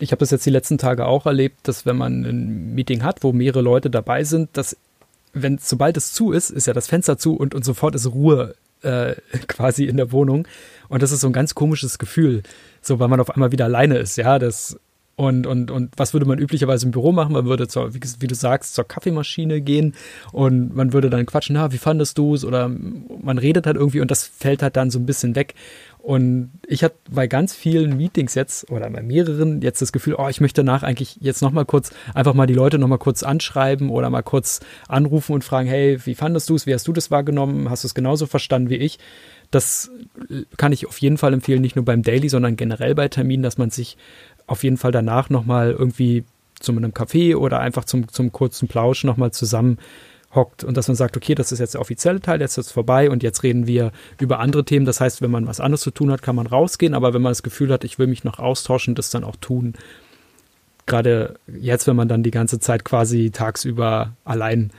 ich 0.00 0.12
habe 0.12 0.20
das 0.20 0.30
jetzt 0.30 0.46
die 0.46 0.50
letzten 0.50 0.78
Tage 0.78 1.06
auch 1.06 1.26
erlebt, 1.26 1.68
dass 1.68 1.86
wenn 1.86 1.96
man 1.96 2.24
ein 2.24 2.74
Meeting 2.74 3.02
hat, 3.02 3.22
wo 3.22 3.32
mehrere 3.32 3.60
Leute 3.60 3.90
dabei 3.90 4.24
sind, 4.24 4.48
dass 4.54 4.76
wenn 5.32 5.58
sobald 5.58 5.96
es 5.96 6.12
zu 6.12 6.32
ist, 6.32 6.50
ist 6.50 6.66
ja 6.66 6.72
das 6.72 6.88
Fenster 6.88 7.18
zu 7.18 7.36
und, 7.36 7.54
und 7.54 7.64
sofort 7.64 7.94
ist 7.94 8.10
Ruhe 8.10 8.56
äh, 8.82 9.14
quasi 9.48 9.84
in 9.84 9.96
der 9.96 10.12
Wohnung. 10.12 10.46
Und 10.88 11.02
das 11.02 11.12
ist 11.12 11.20
so 11.20 11.28
ein 11.28 11.32
ganz 11.32 11.54
komisches 11.54 11.98
Gefühl, 11.98 12.42
so 12.82 12.98
weil 12.98 13.08
man 13.08 13.20
auf 13.20 13.30
einmal 13.30 13.52
wieder 13.52 13.66
alleine 13.66 13.98
ist, 13.98 14.16
ja, 14.16 14.38
das 14.38 14.78
und, 15.20 15.46
und, 15.46 15.70
und 15.70 15.92
was 15.98 16.14
würde 16.14 16.24
man 16.24 16.38
üblicherweise 16.38 16.86
im 16.86 16.92
Büro 16.92 17.12
machen? 17.12 17.34
Man 17.34 17.44
würde, 17.44 17.68
zur, 17.68 17.92
wie, 17.92 18.00
wie, 18.20 18.26
du 18.26 18.34
sagst, 18.34 18.74
zur 18.74 18.88
Kaffeemaschine 18.88 19.60
gehen 19.60 19.94
und 20.32 20.74
man 20.74 20.94
würde 20.94 21.10
dann 21.10 21.26
quatschen, 21.26 21.56
na, 21.56 21.72
wie 21.72 21.78
fandest 21.78 22.16
du 22.16 22.34
es? 22.34 22.42
Oder 22.42 22.70
man 22.70 23.36
redet 23.36 23.66
halt 23.66 23.76
irgendwie 23.76 24.00
und 24.00 24.10
das 24.10 24.24
fällt 24.24 24.62
halt 24.62 24.76
dann 24.76 24.90
so 24.90 24.98
ein 24.98 25.04
bisschen 25.04 25.34
weg. 25.34 25.54
Und 26.02 26.50
ich 26.66 26.82
hatte 26.82 26.96
bei 27.10 27.26
ganz 27.26 27.54
vielen 27.54 27.96
Meetings 27.96 28.34
jetzt 28.34 28.70
oder 28.70 28.88
bei 28.90 29.02
mehreren 29.02 29.60
jetzt 29.60 29.82
das 29.82 29.92
Gefühl, 29.92 30.14
oh, 30.16 30.28
ich 30.28 30.40
möchte 30.40 30.64
danach 30.64 30.82
eigentlich 30.82 31.18
jetzt 31.20 31.42
nochmal 31.42 31.66
kurz, 31.66 31.92
einfach 32.14 32.32
mal 32.32 32.46
die 32.46 32.54
Leute 32.54 32.78
nochmal 32.78 32.98
kurz 32.98 33.22
anschreiben 33.22 33.90
oder 33.90 34.08
mal 34.08 34.22
kurz 34.22 34.60
anrufen 34.88 35.34
und 35.34 35.44
fragen, 35.44 35.68
hey, 35.68 35.98
wie 36.04 36.14
fandest 36.14 36.48
du 36.48 36.54
es? 36.54 36.66
Wie 36.66 36.72
hast 36.74 36.88
du 36.88 36.92
das 36.92 37.10
wahrgenommen? 37.10 37.68
Hast 37.68 37.84
du 37.84 37.86
es 37.86 37.94
genauso 37.94 38.26
verstanden 38.26 38.70
wie 38.70 38.76
ich? 38.76 38.98
Das 39.50 39.90
kann 40.56 40.72
ich 40.72 40.86
auf 40.86 40.98
jeden 40.98 41.18
Fall 41.18 41.34
empfehlen, 41.34 41.60
nicht 41.60 41.76
nur 41.76 41.84
beim 41.84 42.02
Daily, 42.02 42.28
sondern 42.28 42.56
generell 42.56 42.94
bei 42.94 43.08
Terminen, 43.08 43.42
dass 43.42 43.58
man 43.58 43.70
sich 43.70 43.98
auf 44.46 44.64
jeden 44.64 44.78
Fall 44.78 44.92
danach 44.92 45.28
nochmal 45.28 45.72
irgendwie 45.72 46.24
zu 46.60 46.72
einem 46.72 46.92
Café 46.92 47.36
oder 47.36 47.60
einfach 47.60 47.84
zum, 47.84 48.08
zum 48.08 48.32
kurzen 48.32 48.68
Plausch 48.68 49.04
nochmal 49.04 49.32
zusammen 49.32 49.78
hockt 50.34 50.62
und 50.64 50.76
dass 50.76 50.88
man 50.88 50.94
sagt, 50.94 51.16
okay, 51.16 51.34
das 51.34 51.52
ist 51.52 51.58
jetzt 51.58 51.74
der 51.74 51.80
offizielle 51.80 52.20
Teil, 52.20 52.40
jetzt 52.40 52.56
ist 52.56 52.66
es 52.66 52.72
vorbei 52.72 53.10
und 53.10 53.22
jetzt 53.22 53.42
reden 53.42 53.66
wir 53.66 53.92
über 54.20 54.38
andere 54.38 54.64
Themen. 54.64 54.86
Das 54.86 55.00
heißt, 55.00 55.22
wenn 55.22 55.30
man 55.30 55.46
was 55.46 55.60
anderes 55.60 55.80
zu 55.80 55.90
tun 55.90 56.10
hat, 56.10 56.22
kann 56.22 56.36
man 56.36 56.46
rausgehen, 56.46 56.94
aber 56.94 57.14
wenn 57.14 57.22
man 57.22 57.30
das 57.30 57.42
Gefühl 57.42 57.72
hat, 57.72 57.84
ich 57.84 57.98
will 57.98 58.06
mich 58.06 58.24
noch 58.24 58.38
austauschen, 58.38 58.94
das 58.94 59.10
dann 59.10 59.24
auch 59.24 59.36
tun. 59.36 59.74
Gerade 60.86 61.36
jetzt, 61.46 61.86
wenn 61.86 61.96
man 61.96 62.08
dann 62.08 62.22
die 62.22 62.30
ganze 62.30 62.60
Zeit 62.60 62.84
quasi 62.84 63.30
tagsüber 63.30 64.12
allein 64.24 64.70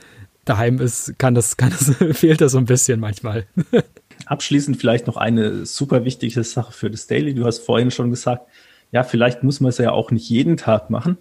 daheim 0.44 0.80
ist, 0.80 1.18
kann 1.18 1.34
das, 1.34 1.56
kann 1.56 1.70
das, 1.70 1.94
fehlt 2.18 2.40
das 2.40 2.52
so 2.52 2.58
ein 2.58 2.64
bisschen 2.64 3.00
manchmal. 3.00 3.46
Abschließend 4.26 4.78
vielleicht 4.78 5.06
noch 5.06 5.16
eine 5.16 5.66
super 5.66 6.04
wichtige 6.04 6.42
Sache 6.44 6.72
für 6.72 6.90
das 6.90 7.06
Daily. 7.06 7.34
Du 7.34 7.44
hast 7.44 7.58
vorhin 7.58 7.90
schon 7.90 8.10
gesagt, 8.10 8.46
ja, 8.90 9.02
vielleicht 9.02 9.42
muss 9.42 9.60
man 9.60 9.70
es 9.70 9.78
ja 9.78 9.90
auch 9.90 10.10
nicht 10.10 10.28
jeden 10.28 10.56
Tag 10.56 10.90
machen. 10.90 11.18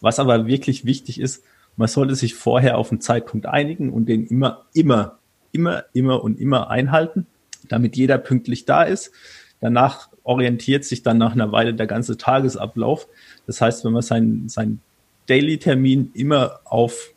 Was 0.00 0.18
aber 0.18 0.46
wirklich 0.46 0.84
wichtig 0.84 1.20
ist, 1.20 1.42
man 1.76 1.88
sollte 1.88 2.14
sich 2.14 2.34
vorher 2.34 2.78
auf 2.78 2.90
einen 2.90 3.00
Zeitpunkt 3.00 3.46
einigen 3.46 3.92
und 3.92 4.06
den 4.06 4.26
immer, 4.26 4.64
immer, 4.74 5.18
immer, 5.52 5.84
immer 5.92 6.22
und 6.22 6.38
immer 6.38 6.70
einhalten, 6.70 7.26
damit 7.68 7.96
jeder 7.96 8.18
pünktlich 8.18 8.64
da 8.64 8.82
ist. 8.82 9.12
Danach 9.60 10.10
orientiert 10.22 10.84
sich 10.84 11.02
dann 11.02 11.18
nach 11.18 11.32
einer 11.32 11.52
Weile 11.52 11.74
der 11.74 11.86
ganze 11.86 12.16
Tagesablauf. 12.16 13.08
Das 13.46 13.60
heißt, 13.60 13.84
wenn 13.84 13.92
man 13.92 14.02
seinen, 14.02 14.48
seinen 14.48 14.80
Daily-Termin 15.26 16.10
immer 16.14 16.60
auf, 16.64 17.12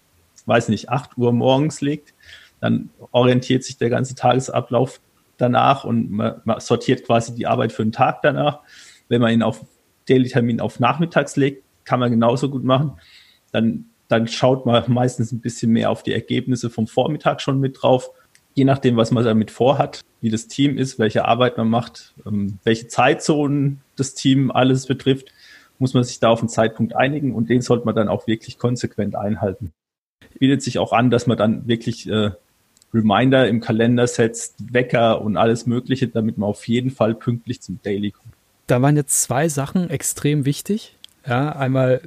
weiß 0.45 0.69
nicht, 0.69 0.89
8 0.89 1.17
Uhr 1.17 1.33
morgens 1.33 1.81
legt, 1.81 2.13
dann 2.59 2.89
orientiert 3.11 3.63
sich 3.63 3.77
der 3.77 3.89
ganze 3.89 4.15
Tagesablauf 4.15 5.01
danach 5.37 5.83
und 5.83 6.09
man, 6.11 6.41
man 6.45 6.59
sortiert 6.59 7.05
quasi 7.05 7.35
die 7.35 7.47
Arbeit 7.47 7.71
für 7.71 7.83
den 7.83 7.91
Tag 7.91 8.21
danach. 8.21 8.61
Wenn 9.07 9.21
man 9.21 9.31
ihn 9.33 9.43
auf 9.43 9.65
Daily-Termin 10.07 10.61
auf 10.61 10.79
nachmittags 10.79 11.35
legt, 11.35 11.63
kann 11.85 11.99
man 11.99 12.11
genauso 12.11 12.49
gut 12.49 12.63
machen. 12.63 12.93
Dann 13.51 13.85
dann 14.07 14.27
schaut 14.27 14.65
man 14.65 14.83
meistens 14.91 15.31
ein 15.31 15.41
bisschen 15.41 15.71
mehr 15.71 15.91
auf 15.91 16.03
die 16.03 16.13
Ergebnisse 16.13 16.69
vom 16.69 16.87
Vormittag 16.87 17.41
schon 17.41 17.59
mit 17.59 17.81
drauf. 17.81 18.11
Je 18.53 18.65
nachdem, 18.65 18.97
was 18.97 19.11
man 19.11 19.23
damit 19.23 19.51
vorhat, 19.51 20.01
wie 20.21 20.29
das 20.29 20.47
Team 20.47 20.77
ist, 20.77 20.97
welche 20.97 21.25
Arbeit 21.25 21.57
man 21.57 21.69
macht, 21.69 22.13
ähm, 22.25 22.57
welche 22.63 22.87
Zeitzonen 22.87 23.81
das 23.95 24.13
Team 24.15 24.51
alles 24.51 24.87
betrifft, 24.87 25.31
muss 25.79 25.93
man 25.93 26.03
sich 26.03 26.19
da 26.19 26.29
auf 26.29 26.39
einen 26.39 26.49
Zeitpunkt 26.49 26.95
einigen 26.95 27.35
und 27.35 27.49
den 27.49 27.61
sollte 27.61 27.85
man 27.85 27.95
dann 27.95 28.07
auch 28.07 28.25
wirklich 28.25 28.57
konsequent 28.57 29.15
einhalten. 29.15 29.71
Bietet 30.39 30.63
sich 30.63 30.79
auch 30.79 30.91
an, 30.91 31.11
dass 31.11 31.27
man 31.27 31.37
dann 31.37 31.67
wirklich 31.67 32.09
äh, 32.09 32.31
Reminder 32.93 33.47
im 33.47 33.59
Kalender 33.59 34.07
setzt, 34.07 34.55
Wecker 34.73 35.21
und 35.21 35.37
alles 35.37 35.65
Mögliche, 35.65 36.07
damit 36.07 36.37
man 36.37 36.49
auf 36.49 36.67
jeden 36.67 36.89
Fall 36.89 37.13
pünktlich 37.13 37.61
zum 37.61 37.79
Daily 37.83 38.11
kommt. 38.11 38.33
Da 38.65 38.81
waren 38.81 38.95
jetzt 38.95 39.21
zwei 39.21 39.49
Sachen 39.49 39.89
extrem 39.89 40.45
wichtig. 40.45 40.95
Ja, 41.25 41.51
einmal 41.51 42.01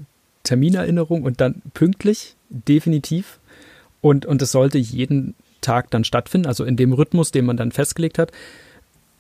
Terminerinnerung 0.51 1.23
und 1.23 1.41
dann 1.41 1.63
pünktlich, 1.75 2.35
definitiv. 2.49 3.39
Und, 4.01 4.27
und 4.27 4.43
es 4.43 4.51
sollte 4.51 4.79
jeden 4.79 5.37
Tag 5.61 5.93
dann 5.93 6.03
stattfinden, 6.03 6.49
also 6.49 6.65
in 6.65 6.77
dem 6.77 6.93
Rhythmus, 6.93 7.31
den 7.31 7.45
man 7.45 7.57
dann 7.57 7.71
festgelegt 7.71 8.19
hat. 8.19 8.33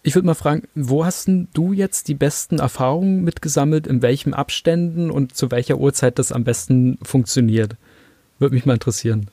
Ich 0.02 0.16
würde 0.16 0.26
mal 0.26 0.34
fragen, 0.34 0.66
wo 0.74 1.04
hast 1.04 1.30
du 1.54 1.72
jetzt 1.72 2.08
die 2.08 2.14
besten 2.14 2.58
Erfahrungen 2.58 3.22
mitgesammelt, 3.22 3.86
in 3.86 4.02
welchen 4.02 4.34
Abständen 4.34 5.08
und 5.08 5.36
zu 5.36 5.52
welcher 5.52 5.78
Uhrzeit 5.78 6.18
das 6.18 6.32
am 6.32 6.42
besten 6.42 6.98
funktioniert? 7.02 7.76
Würde 8.40 8.56
mich 8.56 8.66
mal 8.66 8.74
interessieren. 8.74 9.28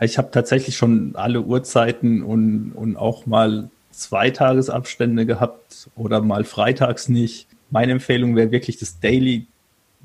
Ich 0.00 0.18
habe 0.18 0.32
tatsächlich 0.32 0.76
schon 0.76 1.14
alle 1.14 1.42
Uhrzeiten 1.42 2.24
und, 2.24 2.72
und 2.72 2.96
auch 2.96 3.24
mal 3.26 3.70
Zweitagesabstände 3.92 5.26
gehabt 5.26 5.90
oder 5.94 6.20
mal 6.22 6.42
freitags 6.42 7.08
nicht. 7.08 7.46
Meine 7.70 7.92
Empfehlung 7.92 8.34
wäre 8.34 8.50
wirklich 8.50 8.78
das 8.78 8.98
Daily 8.98 9.46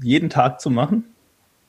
jeden 0.04 0.30
Tag 0.30 0.62
zu 0.62 0.70
machen 0.70 1.06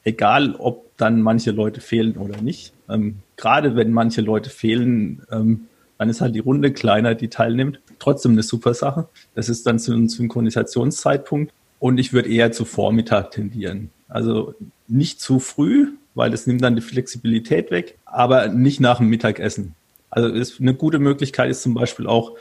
egal 0.05 0.55
ob 0.59 0.97
dann 0.97 1.23
manche 1.23 1.51
Leute 1.51 1.81
fehlen 1.81 2.17
oder 2.17 2.41
nicht. 2.41 2.73
Ähm, 2.89 3.19
gerade 3.37 3.77
wenn 3.77 3.93
manche 3.93 4.21
Leute 4.21 4.51
fehlen, 4.51 5.23
ähm, 5.31 5.69
dann 5.99 6.09
ist 6.09 6.21
halt 6.21 6.35
die 6.35 6.41
Runde 6.41 6.73
kleiner, 6.73 7.15
die 7.15 7.29
teilnimmt. 7.29 7.81
Trotzdem 7.99 8.33
eine 8.33 8.43
super 8.43 8.75
Sache. 8.75 9.09
Das 9.35 9.49
ist 9.49 9.67
dann 9.67 9.79
zu 9.79 9.93
einem 9.93 10.09
Synchronisationszeitpunkt. 10.09 11.53
Und 11.79 11.99
ich 11.99 12.13
würde 12.13 12.29
eher 12.29 12.53
zu 12.53 12.65
Vormittag 12.65 13.33
tendieren. 13.33 13.91
Also 14.09 14.55
nicht 14.89 15.21
zu 15.21 15.39
früh, 15.41 15.89
weil 16.15 16.31
das 16.31 16.47
nimmt 16.47 16.63
dann 16.63 16.77
die 16.77 16.83
Flexibilität 16.83 17.71
weg, 17.71 17.99
aber 18.05 18.49
nicht 18.49 18.81
nach 18.81 18.99
dem 18.99 19.09
Mittagessen. 19.09 19.75
Also 20.11 20.29
ist 20.29 20.61
eine 20.61 20.75
gute 20.75 20.99
Möglichkeit 20.99 21.51
ist 21.51 21.63
zum 21.63 21.75
Beispiel 21.75 22.07
auch, 22.07 22.37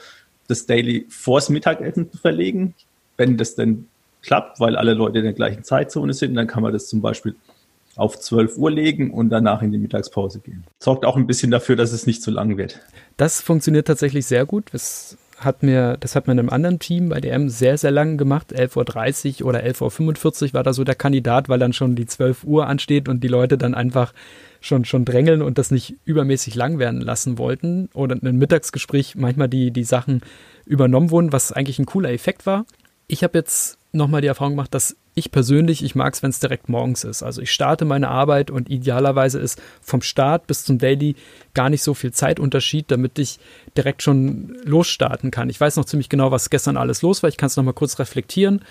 das 0.47 0.65
Daily 0.65 1.05
vors 1.09 1.49
Mittagessen 1.49 2.11
zu 2.11 2.17
verlegen. 2.17 2.73
Wenn 3.15 3.37
das 3.37 3.55
denn 3.55 3.87
klappt, 4.21 4.59
weil 4.59 4.75
alle 4.75 4.93
Leute 4.93 5.19
in 5.19 5.23
der 5.23 5.33
gleichen 5.33 5.63
Zeitzone 5.63 6.13
sind, 6.13 6.35
dann 6.35 6.47
kann 6.47 6.61
man 6.61 6.73
das 6.73 6.87
zum 6.87 7.01
Beispiel 7.01 7.35
auf 8.01 8.19
12 8.19 8.57
Uhr 8.57 8.71
legen 8.71 9.11
und 9.11 9.29
danach 9.29 9.61
in 9.61 9.71
die 9.71 9.77
Mittagspause 9.77 10.39
gehen. 10.39 10.63
Sorgt 10.79 11.05
auch 11.05 11.15
ein 11.15 11.27
bisschen 11.27 11.51
dafür, 11.51 11.75
dass 11.75 11.91
es 11.91 12.07
nicht 12.07 12.21
zu 12.23 12.31
lang 12.31 12.57
wird. 12.57 12.79
Das 13.17 13.41
funktioniert 13.41 13.87
tatsächlich 13.87 14.25
sehr 14.25 14.45
gut. 14.45 14.65
Das 14.73 15.17
hat 15.37 15.63
mir, 15.63 15.97
das 15.99 16.15
hat 16.15 16.27
mir 16.27 16.33
in 16.33 16.39
einem 16.39 16.49
anderen 16.49 16.79
Team 16.79 17.09
bei 17.09 17.19
DM 17.19 17.49
sehr, 17.49 17.77
sehr 17.77 17.91
lang 17.91 18.17
gemacht. 18.17 18.53
11.30 18.53 19.41
Uhr 19.41 19.49
oder 19.49 19.63
11.45 19.63 20.47
Uhr 20.47 20.53
war 20.53 20.63
da 20.63 20.73
so 20.73 20.83
der 20.83 20.95
Kandidat, 20.95 21.49
weil 21.49 21.59
dann 21.59 21.73
schon 21.73 21.95
die 21.95 22.05
12 22.05 22.43
Uhr 22.43 22.67
ansteht 22.67 23.09
und 23.09 23.23
die 23.23 23.27
Leute 23.27 23.57
dann 23.57 23.73
einfach 23.73 24.13
schon, 24.59 24.85
schon 24.85 25.05
drängeln 25.05 25.41
und 25.41 25.57
das 25.57 25.71
nicht 25.71 25.95
übermäßig 26.05 26.55
lang 26.55 26.79
werden 26.79 27.01
lassen 27.01 27.37
wollten. 27.37 27.89
Oder 27.93 28.15
in 28.15 28.21
einem 28.21 28.37
Mittagsgespräch 28.37 29.15
manchmal 29.15 29.49
die, 29.49 29.71
die 29.71 29.83
Sachen 29.83 30.21
übernommen 30.65 31.11
wurden, 31.11 31.33
was 31.33 31.51
eigentlich 31.51 31.79
ein 31.79 31.85
cooler 31.85 32.11
Effekt 32.11 32.45
war. 32.45 32.65
Ich 33.07 33.23
habe 33.23 33.37
jetzt 33.37 33.77
nochmal 33.91 34.21
die 34.21 34.27
Erfahrung 34.27 34.53
gemacht, 34.53 34.73
dass 34.73 34.95
ich 35.13 35.31
persönlich, 35.31 35.83
ich 35.83 35.95
mag 35.95 36.13
es, 36.13 36.23
wenn 36.23 36.29
es 36.29 36.39
direkt 36.39 36.69
morgens 36.69 37.03
ist. 37.03 37.21
Also 37.21 37.41
ich 37.41 37.51
starte 37.51 37.83
meine 37.83 38.07
Arbeit 38.07 38.49
und 38.49 38.69
idealerweise 38.69 39.39
ist 39.39 39.61
vom 39.81 40.01
Start 40.01 40.47
bis 40.47 40.63
zum 40.63 40.77
Daily 40.77 41.15
gar 41.53 41.69
nicht 41.69 41.83
so 41.83 41.93
viel 41.93 42.11
Zeitunterschied, 42.11 42.89
damit 42.89 43.19
ich 43.19 43.39
direkt 43.75 44.03
schon 44.03 44.57
losstarten 44.63 45.29
kann. 45.29 45.49
Ich 45.49 45.59
weiß 45.59 45.75
noch 45.75 45.85
ziemlich 45.85 46.07
genau, 46.07 46.31
was 46.31 46.49
gestern 46.49 46.77
alles 46.77 47.01
los 47.01 47.23
war. 47.23 47.29
Ich 47.29 47.37
kann 47.37 47.47
es 47.47 47.57
nochmal 47.57 47.73
kurz 47.73 47.99
reflektieren 47.99 48.61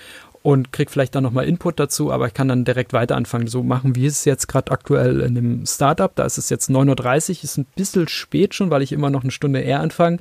und 0.43 0.73
kriege 0.73 0.91
vielleicht 0.91 1.15
dann 1.15 1.25
nochmal 1.25 1.45
Input 1.45 1.79
dazu, 1.79 2.11
aber 2.11 2.27
ich 2.27 2.35
kann 2.35 2.49
dann 2.49 2.65
direkt 2.65 2.95
weiter 2.95 3.17
anfangen. 3.17 3.47
So 3.47 3.63
machen 3.63 3.95
wir 3.95 4.09
es 4.09 4.25
jetzt 4.25 4.49
gerade 4.49 4.73
aktuell 4.73 5.21
in 5.21 5.35
dem 5.35 5.67
Startup. 5.67 6.15
Da 6.15 6.25
ist 6.25 6.39
es 6.39 6.49
jetzt 6.49 6.71
9.30 6.71 7.31
Uhr, 7.31 7.45
ist 7.45 7.59
ein 7.59 7.67
bisschen 7.77 8.09
spät 8.09 8.55
schon, 8.55 8.71
weil 8.71 8.81
ich 8.81 8.93
immer 8.93 9.11
noch 9.11 9.23
eine 9.23 9.33
Stunde 9.33 9.61
eher 9.61 9.81
anfange 9.81 10.19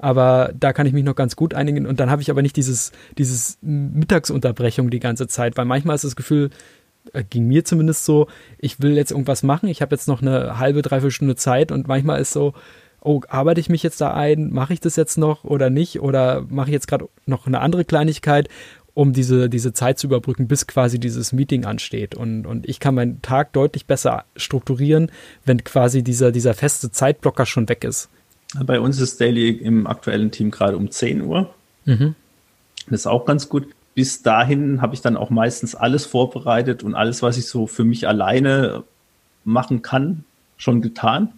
aber 0.00 0.52
da 0.58 0.72
kann 0.72 0.86
ich 0.86 0.92
mich 0.92 1.04
noch 1.04 1.14
ganz 1.14 1.36
gut 1.36 1.54
einigen. 1.54 1.86
Und 1.86 2.00
dann 2.00 2.10
habe 2.10 2.22
ich 2.22 2.30
aber 2.30 2.42
nicht 2.42 2.56
dieses, 2.56 2.92
dieses 3.18 3.58
Mittagsunterbrechung 3.62 4.90
die 4.90 5.00
ganze 5.00 5.26
Zeit, 5.26 5.56
weil 5.56 5.64
manchmal 5.64 5.94
ist 5.94 6.04
das 6.04 6.16
Gefühl, 6.16 6.50
äh, 7.12 7.24
ging 7.24 7.46
mir 7.46 7.64
zumindest 7.64 8.04
so, 8.04 8.26
ich 8.58 8.80
will 8.80 8.96
jetzt 8.96 9.10
irgendwas 9.10 9.42
machen, 9.42 9.68
ich 9.68 9.82
habe 9.82 9.94
jetzt 9.94 10.08
noch 10.08 10.22
eine 10.22 10.58
halbe, 10.58 10.82
dreiviertel 10.82 11.10
Stunde 11.10 11.36
Zeit 11.36 11.72
und 11.72 11.88
manchmal 11.88 12.20
ist 12.20 12.32
so, 12.32 12.54
oh, 13.02 13.20
arbeite 13.28 13.60
ich 13.60 13.68
mich 13.68 13.82
jetzt 13.82 14.00
da 14.00 14.12
ein, 14.12 14.50
mache 14.50 14.72
ich 14.72 14.80
das 14.80 14.96
jetzt 14.96 15.16
noch 15.16 15.44
oder 15.44 15.70
nicht 15.70 16.00
oder 16.00 16.44
mache 16.48 16.68
ich 16.68 16.74
jetzt 16.74 16.88
gerade 16.88 17.08
noch 17.26 17.46
eine 17.46 17.60
andere 17.60 17.84
Kleinigkeit, 17.84 18.48
um 18.92 19.12
diese, 19.12 19.48
diese 19.48 19.72
Zeit 19.72 19.98
zu 19.98 20.06
überbrücken, 20.06 20.48
bis 20.48 20.66
quasi 20.66 20.98
dieses 20.98 21.32
Meeting 21.32 21.64
ansteht. 21.64 22.14
Und, 22.14 22.46
und 22.46 22.68
ich 22.68 22.80
kann 22.80 22.94
meinen 22.94 23.22
Tag 23.22 23.52
deutlich 23.52 23.86
besser 23.86 24.24
strukturieren, 24.36 25.10
wenn 25.44 25.64
quasi 25.64 26.02
dieser, 26.02 26.32
dieser 26.32 26.54
feste 26.54 26.90
Zeitblocker 26.90 27.46
schon 27.46 27.68
weg 27.68 27.84
ist. 27.84 28.10
Bei 28.64 28.80
uns 28.80 29.00
ist 29.00 29.20
Daily 29.20 29.50
im 29.50 29.86
aktuellen 29.86 30.30
Team 30.30 30.50
gerade 30.50 30.76
um 30.76 30.90
10 30.90 31.22
Uhr. 31.22 31.54
Mhm. 31.84 32.14
Das 32.88 33.00
ist 33.00 33.06
auch 33.06 33.24
ganz 33.24 33.48
gut. 33.48 33.68
Bis 33.94 34.22
dahin 34.22 34.82
habe 34.82 34.94
ich 34.94 35.02
dann 35.02 35.16
auch 35.16 35.30
meistens 35.30 35.74
alles 35.74 36.06
vorbereitet 36.06 36.82
und 36.82 36.94
alles, 36.94 37.22
was 37.22 37.36
ich 37.36 37.46
so 37.46 37.66
für 37.66 37.84
mich 37.84 38.08
alleine 38.08 38.84
machen 39.44 39.82
kann, 39.82 40.24
schon 40.56 40.82
getan. 40.82 41.32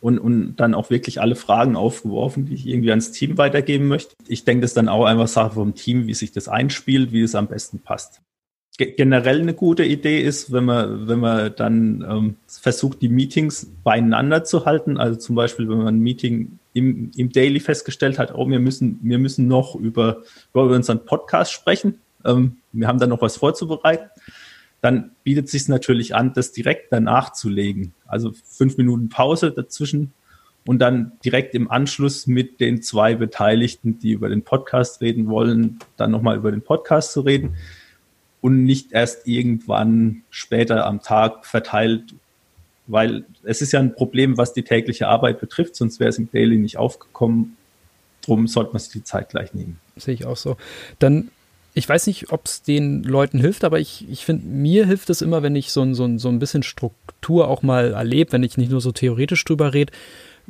Und, 0.00 0.18
und 0.18 0.56
dann 0.56 0.72
auch 0.72 0.88
wirklich 0.88 1.20
alle 1.20 1.36
Fragen 1.36 1.76
aufgeworfen, 1.76 2.46
die 2.46 2.54
ich 2.54 2.66
irgendwie 2.66 2.90
ans 2.90 3.12
Team 3.12 3.36
weitergeben 3.36 3.86
möchte. 3.86 4.14
Ich 4.26 4.44
denke, 4.44 4.62
das 4.62 4.70
ist 4.70 4.78
dann 4.78 4.88
auch 4.88 5.04
einfach 5.04 5.28
Sache 5.28 5.52
vom 5.52 5.74
Team, 5.74 6.06
wie 6.06 6.14
sich 6.14 6.32
das 6.32 6.48
einspielt, 6.48 7.12
wie 7.12 7.20
es 7.20 7.34
am 7.34 7.48
besten 7.48 7.80
passt 7.80 8.22
generell 8.86 9.40
eine 9.40 9.54
gute 9.54 9.84
Idee 9.84 10.20
ist, 10.20 10.52
wenn 10.52 10.64
man, 10.64 11.06
wenn 11.06 11.20
man 11.20 11.54
dann 11.54 12.04
ähm, 12.08 12.36
versucht, 12.46 13.02
die 13.02 13.08
Meetings 13.08 13.70
beieinander 13.84 14.44
zu 14.44 14.64
halten. 14.64 14.96
Also 14.96 15.18
zum 15.18 15.36
Beispiel, 15.36 15.68
wenn 15.68 15.78
man 15.78 15.88
ein 15.88 16.00
Meeting 16.00 16.58
im, 16.72 17.10
im 17.16 17.30
Daily 17.30 17.60
festgestellt 17.60 18.18
hat, 18.18 18.34
oh, 18.34 18.48
wir 18.48 18.58
müssen, 18.58 18.98
wir 19.02 19.18
müssen 19.18 19.48
noch 19.48 19.74
über, 19.74 20.22
über 20.54 20.64
unseren 20.64 21.04
Podcast 21.04 21.52
sprechen. 21.52 22.00
Ähm, 22.24 22.56
wir 22.72 22.88
haben 22.88 22.98
da 22.98 23.06
noch 23.06 23.20
was 23.20 23.36
vorzubereiten. 23.36 24.08
Dann 24.80 25.10
bietet 25.24 25.46
es 25.46 25.52
sich 25.52 25.68
natürlich 25.68 26.14
an, 26.14 26.32
das 26.32 26.52
direkt 26.52 26.90
danach 26.90 27.32
zu 27.32 27.50
legen. 27.50 27.92
Also 28.06 28.32
fünf 28.44 28.78
Minuten 28.78 29.10
Pause 29.10 29.52
dazwischen 29.52 30.12
und 30.66 30.78
dann 30.78 31.12
direkt 31.22 31.54
im 31.54 31.70
Anschluss 31.70 32.26
mit 32.26 32.60
den 32.60 32.80
zwei 32.80 33.14
Beteiligten, 33.14 33.98
die 33.98 34.12
über 34.12 34.30
den 34.30 34.42
Podcast 34.42 35.02
reden 35.02 35.28
wollen, 35.28 35.78
dann 35.98 36.10
nochmal 36.10 36.36
über 36.36 36.50
den 36.50 36.62
Podcast 36.62 37.12
zu 37.12 37.20
reden 37.20 37.56
und 38.40 38.64
nicht 38.64 38.92
erst 38.92 39.26
irgendwann 39.26 40.22
später 40.30 40.86
am 40.86 41.02
Tag 41.02 41.46
verteilt, 41.46 42.14
weil 42.86 43.24
es 43.44 43.62
ist 43.62 43.72
ja 43.72 43.80
ein 43.80 43.94
Problem, 43.94 44.36
was 44.36 44.52
die 44.52 44.62
tägliche 44.62 45.08
Arbeit 45.08 45.40
betrifft, 45.40 45.76
sonst 45.76 46.00
wäre 46.00 46.10
es 46.10 46.18
im 46.18 46.30
Daily 46.30 46.56
nicht 46.56 46.76
aufgekommen. 46.76 47.56
Drum 48.22 48.48
sollte 48.48 48.72
man 48.72 48.80
sich 48.80 48.92
die 48.92 49.04
Zeit 49.04 49.30
gleich 49.30 49.54
nehmen. 49.54 49.78
Sehe 49.96 50.14
ich 50.14 50.26
auch 50.26 50.36
so. 50.36 50.56
Dann, 50.98 51.30
ich 51.72 51.88
weiß 51.88 52.06
nicht, 52.06 52.32
ob 52.32 52.46
es 52.46 52.62
den 52.62 53.02
Leuten 53.02 53.38
hilft, 53.38 53.64
aber 53.64 53.78
ich, 53.78 54.06
ich 54.10 54.24
finde, 54.24 54.46
mir 54.46 54.86
hilft 54.86 55.08
es 55.10 55.22
immer, 55.22 55.42
wenn 55.42 55.56
ich 55.56 55.72
so, 55.72 55.82
ein, 55.82 55.94
so, 55.94 56.04
ein, 56.04 56.18
so 56.18 56.28
ein 56.28 56.38
bisschen 56.38 56.62
Struktur 56.62 57.48
auch 57.48 57.62
mal 57.62 57.92
erlebe, 57.92 58.32
wenn 58.32 58.42
ich 58.42 58.56
nicht 58.56 58.70
nur 58.70 58.80
so 58.80 58.92
theoretisch 58.92 59.44
drüber 59.44 59.72
rede, 59.72 59.92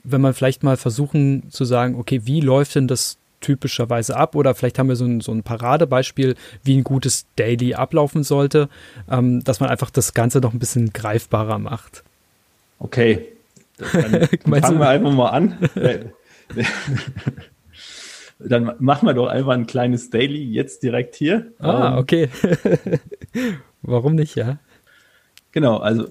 wenn 0.03 0.21
man 0.21 0.35
vielleicht 0.35 0.63
mal 0.63 0.77
versuchen 0.77 1.51
zu 1.51 1.65
sagen, 1.65 1.97
okay, 1.97 2.23
wie 2.25 2.41
läuft 2.41 2.75
denn 2.75 2.89
das 2.89 3.20
typischerweise 3.41 4.17
ab? 4.17 4.35
Oder 4.35 4.55
vielleicht 4.55 4.79
haben 4.79 4.89
wir 4.89 4.97
so 4.97 5.05
ein, 5.05 5.21
so 5.21 5.33
ein 5.33 5.43
Paradebeispiel, 5.43 6.37
wie 6.63 6.77
ein 6.77 6.85
gutes 6.85 7.27
Daily 7.37 7.75
ablaufen 7.75 8.23
sollte, 8.23 8.69
ähm, 9.11 9.43
dass 9.45 9.61
man 9.61 9.71
einfach 9.71 9.91
das 9.91 10.15
Ganze 10.15 10.41
noch 10.41 10.53
ein 10.53 10.59
bisschen 10.59 10.93
greifbarer 10.93 11.59
macht. 11.59 12.05
Okay, 12.79 13.27
dann 13.79 14.29
fangen 14.63 14.79
wir 14.79 14.89
einfach 14.89 15.13
mal 15.13 15.31
an. 15.31 15.59
dann 18.39 18.73
machen 18.79 19.07
wir 19.07 19.15
doch 19.15 19.29
einfach 19.29 19.53
ein 19.53 19.67
kleines 19.67 20.11
Daily 20.11 20.43
jetzt 20.43 20.83
direkt 20.83 21.15
hier. 21.15 21.53
Ah, 21.59 21.93
ähm, 21.93 21.99
okay. 21.99 22.29
Warum 23.83 24.15
nicht, 24.15 24.35
ja? 24.35 24.59
Genau, 25.53 25.79
also 25.79 26.09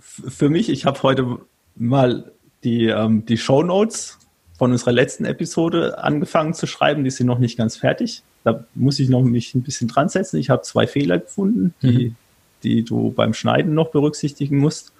für 0.00 0.48
mich, 0.48 0.68
ich 0.68 0.84
habe 0.86 1.02
heute 1.02 1.38
mal 1.76 2.32
die, 2.62 2.86
ähm, 2.86 3.24
die 3.26 3.38
Show 3.38 3.62
Notes 3.62 4.18
von 4.56 4.72
unserer 4.72 4.92
letzten 4.92 5.24
Episode 5.24 5.98
angefangen 6.02 6.54
zu 6.54 6.66
schreiben. 6.66 7.04
Die 7.04 7.10
sind 7.10 7.26
noch 7.26 7.38
nicht 7.38 7.58
ganz 7.58 7.76
fertig. 7.76 8.22
Da 8.44 8.64
muss 8.74 8.98
ich 8.98 9.08
noch 9.08 9.22
mich 9.22 9.54
ein 9.54 9.62
bisschen 9.62 9.88
dran 9.88 10.08
setzen. 10.08 10.38
Ich 10.38 10.50
habe 10.50 10.62
zwei 10.62 10.86
Fehler 10.86 11.18
gefunden, 11.18 11.74
die, 11.82 12.10
mhm. 12.10 12.16
die 12.62 12.82
du 12.84 13.10
beim 13.10 13.34
Schneiden 13.34 13.74
noch 13.74 13.90
berücksichtigen 13.90 14.58
musst. 14.58 14.92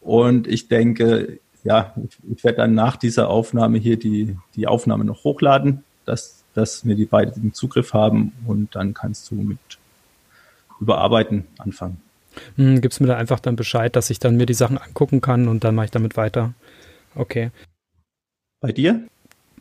Und 0.00 0.48
ich 0.48 0.68
denke, 0.68 1.38
ja, 1.62 1.94
ich, 2.30 2.42
werde 2.42 2.58
dann 2.58 2.74
nach 2.74 2.96
dieser 2.96 3.28
Aufnahme 3.28 3.78
hier 3.78 3.96
die, 3.96 4.36
die 4.56 4.66
Aufnahme 4.66 5.04
noch 5.04 5.22
hochladen, 5.22 5.84
dass, 6.04 6.42
dass 6.54 6.84
wir 6.84 6.96
die 6.96 7.04
beiden 7.04 7.40
den 7.40 7.54
Zugriff 7.54 7.92
haben 7.94 8.32
und 8.46 8.74
dann 8.74 8.94
kannst 8.94 9.30
du 9.30 9.36
mit 9.36 9.58
Überarbeiten 10.80 11.46
anfangen. 11.58 12.00
Hm, 12.56 12.80
gibst 12.80 13.00
mir 13.00 13.06
da 13.06 13.16
einfach 13.16 13.38
dann 13.38 13.54
Bescheid, 13.54 13.94
dass 13.94 14.10
ich 14.10 14.18
dann 14.18 14.36
mir 14.36 14.46
die 14.46 14.54
Sachen 14.54 14.78
angucken 14.78 15.20
kann 15.20 15.46
und 15.46 15.62
dann 15.62 15.76
mache 15.76 15.84
ich 15.84 15.90
damit 15.92 16.16
weiter. 16.16 16.54
Okay. 17.14 17.50
Bei 18.62 18.72
dir? 18.72 19.02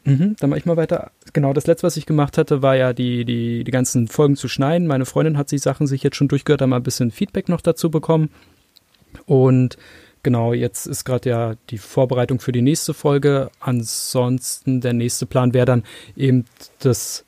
Mhm, 0.03 0.35
dann 0.39 0.49
mache 0.49 0.59
ich 0.59 0.65
mal 0.65 0.77
weiter. 0.77 1.11
Genau, 1.33 1.53
das 1.53 1.67
letzte, 1.67 1.85
was 1.85 1.97
ich 1.97 2.05
gemacht 2.05 2.37
hatte, 2.37 2.61
war 2.61 2.75
ja 2.75 2.93
die, 2.93 3.25
die, 3.25 3.63
die 3.63 3.71
ganzen 3.71 4.07
Folgen 4.07 4.35
zu 4.35 4.47
schneiden. 4.47 4.87
Meine 4.87 5.05
Freundin 5.05 5.37
hat 5.37 5.51
die 5.51 5.57
Sachen 5.57 5.87
sich 5.87 6.03
jetzt 6.03 6.15
schon 6.15 6.27
durchgehört, 6.27 6.61
da 6.61 6.67
mal 6.67 6.77
ein 6.77 6.83
bisschen 6.83 7.11
Feedback 7.11 7.49
noch 7.49 7.61
dazu 7.61 7.89
bekommen. 7.89 8.29
Und 9.25 9.77
genau, 10.23 10.53
jetzt 10.53 10.85
ist 10.85 11.03
gerade 11.03 11.29
ja 11.29 11.55
die 11.71 11.79
Vorbereitung 11.79 12.39
für 12.39 12.51
die 12.51 12.61
nächste 12.61 12.93
Folge. 12.93 13.49
Ansonsten, 13.59 14.81
der 14.81 14.93
nächste 14.93 15.25
Plan 15.25 15.53
wäre 15.53 15.65
dann 15.65 15.83
eben 16.15 16.45
das 16.79 17.25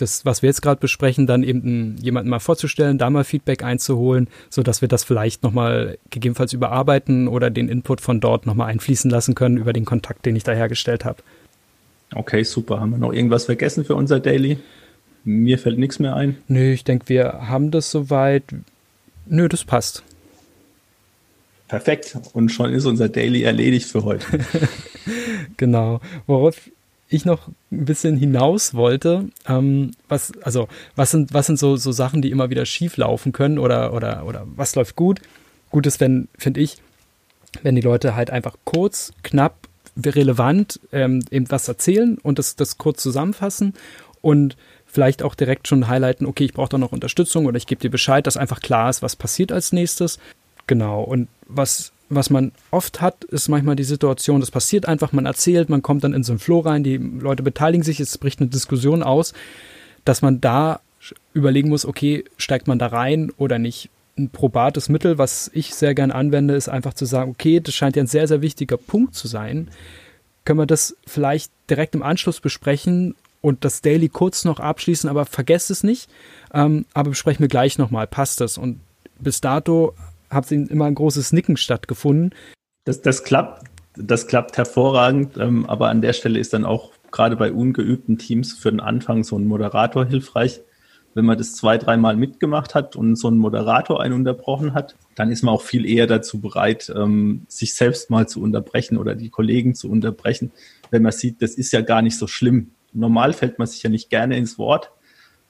das, 0.00 0.24
was 0.24 0.42
wir 0.42 0.48
jetzt 0.48 0.62
gerade 0.62 0.80
besprechen, 0.80 1.26
dann 1.26 1.42
eben 1.42 1.96
jemanden 2.00 2.30
mal 2.30 2.38
vorzustellen, 2.38 2.98
da 2.98 3.10
mal 3.10 3.24
Feedback 3.24 3.62
einzuholen, 3.62 4.28
so 4.50 4.62
dass 4.62 4.80
wir 4.80 4.88
das 4.88 5.04
vielleicht 5.04 5.42
nochmal 5.42 5.98
gegebenenfalls 6.10 6.52
überarbeiten 6.52 7.28
oder 7.28 7.50
den 7.50 7.68
Input 7.68 8.00
von 8.00 8.20
dort 8.20 8.46
nochmal 8.46 8.70
einfließen 8.70 9.10
lassen 9.10 9.34
können 9.34 9.56
über 9.56 9.72
den 9.72 9.84
Kontakt, 9.84 10.26
den 10.26 10.36
ich 10.36 10.44
da 10.44 10.52
hergestellt 10.52 11.04
habe. 11.04 11.22
Okay, 12.14 12.42
super. 12.42 12.80
Haben 12.80 12.92
wir 12.92 12.98
noch 12.98 13.12
irgendwas 13.12 13.44
vergessen 13.44 13.84
für 13.84 13.94
unser 13.94 14.20
Daily? 14.20 14.58
Mir 15.24 15.58
fällt 15.58 15.78
nichts 15.78 15.98
mehr 15.98 16.16
ein. 16.16 16.38
Nö, 16.48 16.72
ich 16.72 16.84
denke, 16.84 17.08
wir 17.08 17.48
haben 17.48 17.70
das 17.70 17.90
soweit. 17.90 18.44
Nö, 19.26 19.48
das 19.48 19.64
passt. 19.64 20.02
Perfekt. 21.68 22.16
Und 22.32 22.48
schon 22.48 22.72
ist 22.72 22.86
unser 22.86 23.10
Daily 23.10 23.42
erledigt 23.42 23.88
für 23.88 24.04
heute. 24.04 24.26
genau. 25.58 26.00
Worauf 26.26 26.70
ich 27.08 27.24
noch 27.24 27.48
ein 27.70 27.84
bisschen 27.84 28.16
hinaus 28.16 28.74
wollte, 28.74 29.28
ähm, 29.46 29.92
was, 30.08 30.32
also, 30.42 30.68
was 30.94 31.10
sind, 31.10 31.32
was 31.32 31.46
sind 31.46 31.58
so, 31.58 31.76
so 31.76 31.92
Sachen, 31.92 32.22
die 32.22 32.30
immer 32.30 32.50
wieder 32.50 32.66
schief 32.66 32.96
laufen 32.96 33.32
können 33.32 33.58
oder, 33.58 33.94
oder, 33.94 34.26
oder 34.26 34.46
was 34.56 34.74
läuft 34.74 34.96
gut? 34.96 35.20
Gut 35.70 35.86
ist, 35.86 36.00
wenn, 36.00 36.28
finde 36.36 36.60
ich, 36.60 36.78
wenn 37.62 37.74
die 37.74 37.80
Leute 37.80 38.14
halt 38.14 38.30
einfach 38.30 38.56
kurz, 38.64 39.12
knapp, 39.22 39.68
relevant 40.04 40.80
ähm, 40.92 41.24
eben 41.30 41.50
was 41.50 41.66
erzählen 41.66 42.18
und 42.18 42.38
das, 42.38 42.56
das 42.56 42.78
kurz 42.78 43.02
zusammenfassen 43.02 43.74
und 44.20 44.56
vielleicht 44.86 45.22
auch 45.22 45.34
direkt 45.34 45.68
schon 45.68 45.88
highlighten, 45.88 46.26
okay, 46.26 46.44
ich 46.44 46.52
brauche 46.52 46.68
da 46.68 46.78
noch 46.78 46.92
Unterstützung 46.92 47.46
oder 47.46 47.56
ich 47.56 47.66
gebe 47.66 47.80
dir 47.80 47.90
Bescheid, 47.90 48.26
dass 48.26 48.36
einfach 48.36 48.60
klar 48.60 48.90
ist, 48.90 49.02
was 49.02 49.16
passiert 49.16 49.50
als 49.50 49.72
nächstes. 49.72 50.18
Genau. 50.66 51.02
Und 51.02 51.28
was 51.46 51.92
was 52.08 52.30
man 52.30 52.52
oft 52.70 53.00
hat, 53.00 53.24
ist 53.24 53.48
manchmal 53.48 53.76
die 53.76 53.84
Situation, 53.84 54.40
das 54.40 54.50
passiert 54.50 54.86
einfach, 54.86 55.12
man 55.12 55.26
erzählt, 55.26 55.68
man 55.68 55.82
kommt 55.82 56.04
dann 56.04 56.14
in 56.14 56.22
so 56.22 56.32
einen 56.32 56.38
Flow 56.38 56.60
rein, 56.60 56.82
die 56.82 56.96
Leute 56.96 57.42
beteiligen 57.42 57.82
sich, 57.82 58.00
es 58.00 58.18
bricht 58.18 58.40
eine 58.40 58.48
Diskussion 58.48 59.02
aus, 59.02 59.34
dass 60.04 60.22
man 60.22 60.40
da 60.40 60.80
überlegen 61.32 61.68
muss, 61.68 61.84
okay, 61.84 62.24
steigt 62.36 62.66
man 62.66 62.78
da 62.78 62.88
rein 62.88 63.30
oder 63.36 63.58
nicht. 63.58 63.90
Ein 64.16 64.30
probates 64.30 64.88
Mittel, 64.88 65.18
was 65.18 65.50
ich 65.54 65.74
sehr 65.74 65.94
gern 65.94 66.10
anwende, 66.10 66.54
ist 66.54 66.68
einfach 66.68 66.94
zu 66.94 67.04
sagen, 67.04 67.30
okay, 67.30 67.60
das 67.60 67.74
scheint 67.74 67.94
ja 67.94 68.02
ein 68.02 68.08
sehr, 68.08 68.26
sehr 68.26 68.42
wichtiger 68.42 68.76
Punkt 68.76 69.14
zu 69.14 69.28
sein. 69.28 69.68
Können 70.44 70.58
wir 70.58 70.66
das 70.66 70.96
vielleicht 71.06 71.52
direkt 71.70 71.94
im 71.94 72.02
Anschluss 72.02 72.40
besprechen 72.40 73.14
und 73.40 73.64
das 73.64 73.80
Daily 73.80 74.08
kurz 74.08 74.44
noch 74.44 74.58
abschließen, 74.58 75.08
aber 75.08 75.24
vergesst 75.24 75.70
es 75.70 75.84
nicht. 75.84 76.10
Ähm, 76.52 76.86
aber 76.94 77.10
besprechen 77.10 77.40
wir 77.40 77.48
gleich 77.48 77.78
nochmal, 77.78 78.06
passt 78.06 78.40
das? 78.40 78.58
Und 78.58 78.80
bis 79.20 79.40
dato 79.40 79.94
hat 80.30 80.50
immer 80.52 80.86
ein 80.86 80.94
großes 80.94 81.32
Nicken 81.32 81.56
stattgefunden. 81.56 82.34
Das, 82.84 83.02
das 83.02 83.24
klappt, 83.24 83.66
das 83.96 84.26
klappt 84.26 84.56
hervorragend, 84.56 85.36
ähm, 85.38 85.66
aber 85.66 85.88
an 85.88 86.00
der 86.00 86.12
Stelle 86.12 86.38
ist 86.38 86.52
dann 86.52 86.64
auch 86.64 86.92
gerade 87.10 87.36
bei 87.36 87.52
ungeübten 87.52 88.18
Teams 88.18 88.52
für 88.52 88.70
den 88.70 88.80
Anfang 88.80 89.24
so 89.24 89.38
ein 89.38 89.46
Moderator 89.46 90.04
hilfreich, 90.04 90.60
wenn 91.14 91.24
man 91.24 91.38
das 91.38 91.54
zwei, 91.54 91.78
dreimal 91.78 92.16
mitgemacht 92.16 92.74
hat 92.74 92.94
und 92.94 93.16
so 93.16 93.28
ein 93.28 93.38
Moderator 93.38 94.00
einen 94.00 94.14
unterbrochen 94.14 94.74
hat, 94.74 94.94
dann 95.16 95.30
ist 95.30 95.42
man 95.42 95.54
auch 95.54 95.62
viel 95.62 95.84
eher 95.84 96.06
dazu 96.06 96.40
bereit, 96.40 96.92
ähm, 96.94 97.44
sich 97.48 97.74
selbst 97.74 98.10
mal 98.10 98.28
zu 98.28 98.40
unterbrechen 98.40 98.98
oder 98.98 99.14
die 99.14 99.30
Kollegen 99.30 99.74
zu 99.74 99.90
unterbrechen, 99.90 100.52
wenn 100.90 101.02
man 101.02 101.12
sieht, 101.12 101.42
das 101.42 101.54
ist 101.54 101.72
ja 101.72 101.80
gar 101.80 102.02
nicht 102.02 102.16
so 102.16 102.26
schlimm. 102.26 102.70
Normal 102.92 103.32
fällt 103.32 103.58
man 103.58 103.66
sich 103.66 103.82
ja 103.82 103.90
nicht 103.90 104.10
gerne 104.10 104.36
ins 104.36 104.58
Wort, 104.58 104.92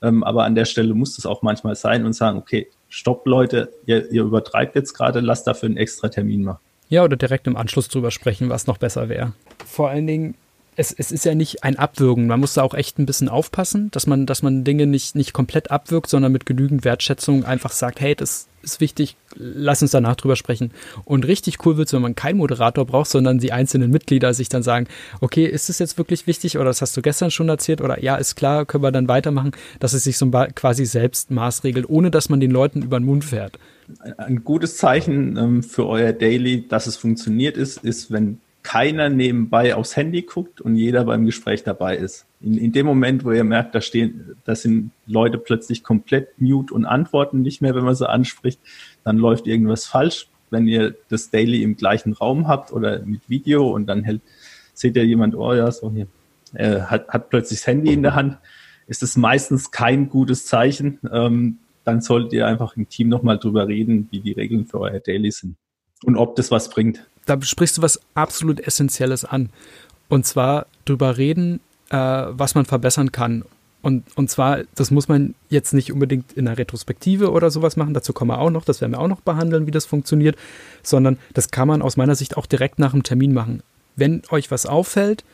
ähm, 0.01 0.25
aber 0.25 0.45
an 0.45 0.55
der 0.55 0.64
Stelle 0.64 0.95
muss 0.95 1.17
das 1.17 1.27
auch 1.27 1.43
manchmal 1.43 1.75
sein 1.75 2.07
und 2.07 2.14
sagen, 2.14 2.38
okay, 2.38 2.69
stopp 2.88 3.27
Leute, 3.27 3.72
ihr, 3.87 4.11
ihr 4.11 4.22
übertreibt 4.22 4.74
jetzt 4.74 4.94
gerade, 4.94 5.20
lasst 5.20 5.46
dafür 5.46 5.68
einen 5.68 5.77
extra 5.77 6.09
Termin 6.09 6.44
machen. 6.44 6.61
Ja, 6.88 7.05
oder 7.05 7.16
direkt 7.16 7.46
im 7.46 7.57
Anschluss 7.57 7.88
drüber 7.88 8.11
sprechen, 8.11 8.48
was 8.48 8.66
noch 8.66 8.79
besser 8.79 9.09
wäre. 9.09 9.35
Vor 9.66 9.90
allen 9.90 10.07
Dingen, 10.07 10.35
es, 10.77 10.92
es 10.92 11.12
ist 11.12 11.24
ja 11.24 11.35
nicht 11.35 11.64
ein 11.64 11.77
Abwürgen. 11.77 12.29
Man 12.29 12.40
muss 12.40 12.55
da 12.55 12.62
auch 12.62 12.72
echt 12.72 12.98
ein 12.98 13.07
bisschen 13.07 13.29
aufpassen, 13.29 13.90
dass 13.90 14.07
man, 14.07 14.27
dass 14.27 14.42
man 14.42 14.64
Dinge 14.64 14.87
nicht, 14.87 15.14
nicht 15.14 15.33
komplett 15.33 15.70
abwirkt, 15.70 16.09
sondern 16.09 16.33
mit 16.33 16.46
genügend 16.46 16.85
Wertschätzung 16.85 17.44
einfach 17.44 17.72
sagt, 17.72 18.01
hey, 18.01 18.14
das 18.14 18.48
ist 18.69 18.81
wichtig, 18.81 19.17
lass 19.35 19.83
uns 19.83 19.91
danach 19.91 20.17
drüber 20.17 20.37
sprechen. 20.37 20.71
Und 21.05 21.27
richtig 21.27 21.65
cool 21.65 21.77
wird 21.77 21.89
es, 21.89 21.93
wenn 21.93 22.03
man 22.03 22.15
keinen 22.15 22.39
Moderator 22.39 22.85
braucht, 22.85 23.11
sondern 23.11 23.39
die 23.39 23.53
einzelnen 23.53 23.91
Mitglieder 23.91 24.35
sich 24.35 24.49
dann 24.49 24.63
sagen, 24.63 24.87
okay, 25.21 25.47
ist 25.47 25.71
es 25.71 25.79
jetzt 25.79 25.99
wirklich 25.99 26.27
wichtig 26.27 26.57
oder 26.57 26.67
das 26.67 26.83
hast 26.83 26.97
du 26.97 27.03
gestern 27.03 27.31
schon 27.31 27.49
erzählt 27.49 27.81
oder 27.81 28.03
ja, 28.03 28.17
ist 28.17 28.37
klar, 28.37 28.67
können 28.67 28.85
wir 28.85 28.93
dann 28.93 29.09
weitermachen, 29.09 29.53
dass 29.81 29.93
es 29.93 30.05
sich 30.05 30.19
so 30.19 30.31
quasi 30.31 30.85
selbst 30.85 31.31
maßregelt, 31.31 31.89
ohne 31.89 32.11
dass 32.11 32.29
man 32.29 32.41
den 32.41 32.51
Leuten 32.51 32.83
über 32.83 32.99
den 33.01 33.07
Mund 33.07 33.25
fährt. 33.25 33.59
Ein 34.19 34.45
gutes 34.45 34.77
Zeichen 34.77 35.37
ähm, 35.37 35.63
für 35.63 35.87
euer 35.87 36.13
Daily, 36.13 36.69
dass 36.69 36.87
es 36.87 36.97
funktioniert 36.97 37.57
ist, 37.57 37.79
ist, 37.85 38.13
wenn 38.13 38.41
keiner 38.63 39.09
nebenbei 39.09 39.75
aufs 39.75 39.97
Handy 39.97 40.23
guckt 40.23 40.61
und 40.61 40.77
jeder 40.77 41.05
beim 41.05 41.25
Gespräch 41.25 41.63
dabei 41.65 41.97
ist. 41.97 42.27
In, 42.40 42.57
in 42.57 42.72
dem 42.72 42.87
Moment, 42.87 43.24
wo 43.24 43.33
ihr 43.33 43.44
merkt, 43.44 43.74
da 43.74 43.81
stehen, 43.81 44.37
da 44.44 44.55
sind 44.55 44.92
Leute 45.07 45.38
plötzlich 45.38 45.83
komplett 45.83 46.40
mute 46.40 46.72
und 46.72 46.85
antworten 46.85 47.42
nicht 47.42 47.61
mehr, 47.62 47.74
wenn 47.74 47.85
man 47.85 47.94
sie 47.94 48.09
anspricht, 48.09 48.61
dann 49.05 49.18
läuft 49.18 49.46
irgendwas 49.46 49.87
falsch. 49.87 50.29
Wenn 50.51 50.66
ihr 50.66 50.94
das 51.09 51.31
Daily 51.31 51.62
im 51.62 51.77
gleichen 51.77 52.12
Raum 52.12 52.48
habt 52.48 52.72
oder 52.72 53.01
mit 53.01 53.29
Video 53.29 53.68
und 53.70 53.87
dann 53.87 54.05
hält, 54.05 54.22
seht 54.72 54.96
ihr 54.96 55.05
jemand, 55.05 55.35
oh 55.35 55.53
ja, 55.53 55.70
so 55.70 55.90
hier, 55.90 56.07
äh, 56.55 56.81
hat, 56.83 57.09
hat 57.09 57.29
plötzlich 57.29 57.61
das 57.61 57.66
Handy 57.66 57.92
in 57.92 58.03
der 58.03 58.14
Hand, 58.14 58.38
ist 58.87 59.03
es 59.03 59.16
meistens 59.16 59.70
kein 59.70 60.09
gutes 60.09 60.46
Zeichen. 60.46 61.01
Ähm, 61.12 61.59
dann 61.85 62.01
solltet 62.01 62.33
ihr 62.33 62.46
einfach 62.46 62.77
im 62.77 62.88
Team 62.88 63.09
nochmal 63.09 63.38
drüber 63.38 63.66
reden, 63.66 64.09
wie 64.11 64.20
die 64.20 64.33
Regeln 64.33 64.66
für 64.66 64.81
euer 64.81 65.01
Daily 65.01 65.31
sind 65.31 65.57
und 66.05 66.16
ob 66.16 66.37
das 66.37 66.51
was 66.51 66.70
bringt 66.70 67.03
da 67.29 67.40
sprichst 67.40 67.79
du 67.79 67.83
was 67.83 68.01
absolut 68.14 68.61
Essentielles 68.61 69.24
an. 69.24 69.51
Und 70.09 70.27
zwar 70.27 70.66
drüber 70.85 71.18
reden, 71.18 71.61
äh, 71.90 71.96
was 71.96 72.55
man 72.55 72.64
verbessern 72.64 73.12
kann. 73.12 73.44
Und, 73.81 74.05
und 74.16 74.29
zwar, 74.29 74.64
das 74.74 74.90
muss 74.90 75.09
man 75.09 75.35
jetzt 75.51 75.72
nicht 75.72 75.92
unbedingt 75.92 76.33
in 76.33 76.48
einer 76.48 76.59
Retrospektive 76.59 77.31
oder 77.31 77.51
sowas 77.51 77.77
machen, 77.77 77.94
dazu 77.94 78.12
kommen 78.12 78.31
wir 78.31 78.40
auch 78.40 78.51
noch, 78.51 78.64
das 78.64 78.81
werden 78.81 78.92
wir 78.92 78.98
auch 78.98 79.09
noch 79.09 79.20
behandeln, 79.20 79.66
wie 79.66 79.70
das 79.70 79.87
funktioniert, 79.87 80.37
sondern 80.83 81.18
das 81.33 81.51
kann 81.51 81.68
man 81.68 81.81
aus 81.81 81.96
meiner 81.96 82.16
Sicht 82.16 82.37
auch 82.37 82.46
direkt 82.46 82.81
nach 82.81 82.90
dem 82.90 83.05
Termin 83.05 83.33
machen. 83.33 83.62
Wenn 83.94 84.22
euch 84.31 84.51
was 84.51 84.66
auffällt, 84.66 85.24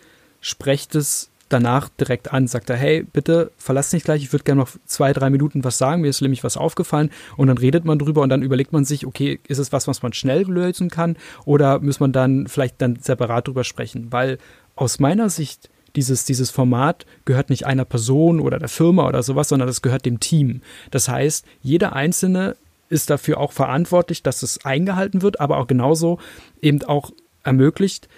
sprecht 0.41 0.95
es 0.95 1.31
danach 1.49 1.89
direkt 1.89 2.33
an, 2.33 2.47
sagt 2.47 2.69
er, 2.71 2.77
hey, 2.77 3.03
bitte 3.03 3.51
verlass 3.57 3.93
nicht 3.93 4.05
gleich, 4.05 4.23
ich 4.23 4.33
würde 4.33 4.45
gerne 4.45 4.61
noch 4.61 4.71
zwei, 4.87 5.13
drei 5.13 5.31
Minuten 5.31 5.65
was 5.65 5.79
sagen, 5.79 6.03
mir 6.03 6.09
ist 6.09 6.21
nämlich 6.21 6.45
was 6.45 6.57
aufgefallen 6.57 7.11
und 7.37 7.49
dann 7.49 7.59
redet 7.59 7.85
man 7.85 7.99
drüber 7.99 8.23
und 8.23 8.29
dann 8.29 8.43
überlegt 8.43 8.73
man 8.73 8.85
sich, 8.85 9.07
okay, 9.07 9.41
ist 9.47 9.59
es 9.59 9.73
was, 9.73 9.87
was 9.87 10.03
man 10.03 10.13
schnell 10.13 10.43
lösen 10.43 10.91
kann 10.91 11.17
oder 11.45 11.81
muss 11.81 12.01
man 12.01 12.13
dann 12.13 12.47
vielleicht 12.47 12.81
dann 12.83 12.97
separat 12.97 13.49
drüber 13.49 13.65
sprechen, 13.65 14.09
weil 14.11 14.39
aus 14.75 14.99
meiner 14.99 15.31
Sicht 15.31 15.71
dieses, 15.97 16.25
dieses 16.25 16.51
Format 16.51 17.07
gehört 17.25 17.51
nicht 17.51 17.67
einer 17.67 17.85
Person 17.85 18.41
oder 18.41 18.59
der 18.59 18.69
Firma 18.69 19.07
oder 19.07 19.23
sowas, 19.23 19.49
sondern 19.49 19.69
das 19.69 19.83
gehört 19.83 20.07
dem 20.07 20.21
Team. 20.21 20.61
Das 20.91 21.09
heißt, 21.09 21.47
jeder 21.63 21.95
Einzelne 21.95 22.57
ist 22.89 23.11
dafür 23.11 23.39
auch 23.39 23.53
verantwortlich, 23.53 24.23
dass 24.23 24.43
es 24.43 24.65
eingehalten 24.65 25.23
wird, 25.23 25.41
aber 25.41 25.59
auch 25.59 25.67
genauso 25.67 26.19
eben 26.61 26.83
auch 26.83 27.13
ermöglicht, 27.43 28.09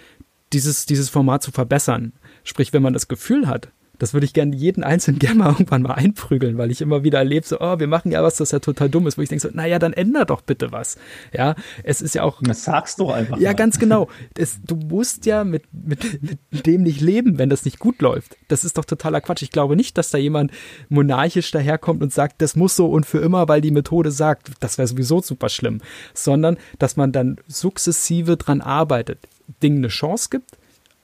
dieses, 0.53 0.85
dieses 0.85 1.09
Format 1.09 1.43
zu 1.43 1.51
verbessern. 1.51 2.13
Sprich, 2.43 2.73
wenn 2.73 2.81
man 2.81 2.93
das 2.93 3.07
Gefühl 3.07 3.47
hat, 3.47 3.69
das 3.99 4.13
würde 4.13 4.25
ich 4.25 4.33
gerne 4.33 4.55
jeden 4.55 4.83
Einzelnen 4.83 5.19
gerne 5.19 5.35
mal 5.35 5.49
irgendwann 5.51 5.81
mal 5.81 5.93
einprügeln, 5.93 6.57
weil 6.57 6.71
ich 6.71 6.81
immer 6.81 7.03
wieder 7.03 7.19
erlebe, 7.19 7.45
so, 7.45 7.59
oh, 7.59 7.79
wir 7.79 7.87
machen 7.87 8.11
ja 8.11 8.23
was, 8.23 8.35
das 8.35 8.51
ja 8.51 8.59
total 8.59 8.89
dumm 8.89 9.07
ist, 9.07 9.17
wo 9.17 9.21
ich 9.21 9.29
denke 9.29 9.41
so, 9.41 9.49
naja, 9.53 9.79
dann 9.79 9.93
änder 9.93 10.25
doch 10.25 10.41
bitte 10.41 10.71
was. 10.71 10.97
Ja, 11.33 11.55
es 11.83 12.01
ist 12.01 12.15
ja 12.15 12.23
auch. 12.23 12.41
Das 12.41 12.63
sagst 12.63 12.99
du 12.99 13.09
einfach. 13.09 13.37
Ja, 13.37 13.49
mal. 13.49 13.55
ganz 13.55 13.79
genau. 13.79 14.07
Es, 14.37 14.59
du 14.61 14.75
musst 14.75 15.25
ja 15.25 15.43
mit, 15.43 15.63
mit, 15.71 16.21
mit 16.51 16.65
dem 16.67 16.83
nicht 16.83 17.01
leben, 17.01 17.39
wenn 17.39 17.49
das 17.49 17.65
nicht 17.65 17.79
gut 17.79 18.01
läuft. 18.01 18.37
Das 18.49 18.63
ist 18.63 18.77
doch 18.77 18.85
totaler 18.85 19.21
Quatsch. 19.21 19.41
Ich 19.41 19.51
glaube 19.51 19.75
nicht, 19.75 19.97
dass 19.97 20.11
da 20.11 20.17
jemand 20.17 20.51
monarchisch 20.89 21.49
daherkommt 21.49 22.03
und 22.03 22.13
sagt, 22.13 22.41
das 22.41 22.55
muss 22.55 22.75
so 22.75 22.87
und 22.87 23.05
für 23.05 23.19
immer, 23.19 23.47
weil 23.47 23.61
die 23.61 23.71
Methode 23.71 24.11
sagt, 24.11 24.51
das 24.59 24.77
wäre 24.77 24.87
sowieso 24.87 25.21
super 25.21 25.49
schlimm. 25.49 25.81
Sondern, 26.13 26.57
dass 26.77 26.97
man 26.97 27.11
dann 27.11 27.37
sukzessive 27.47 28.37
dran 28.37 28.61
arbeitet, 28.61 29.27
Dingen 29.63 29.77
eine 29.77 29.87
Chance 29.87 30.29
gibt, 30.29 30.57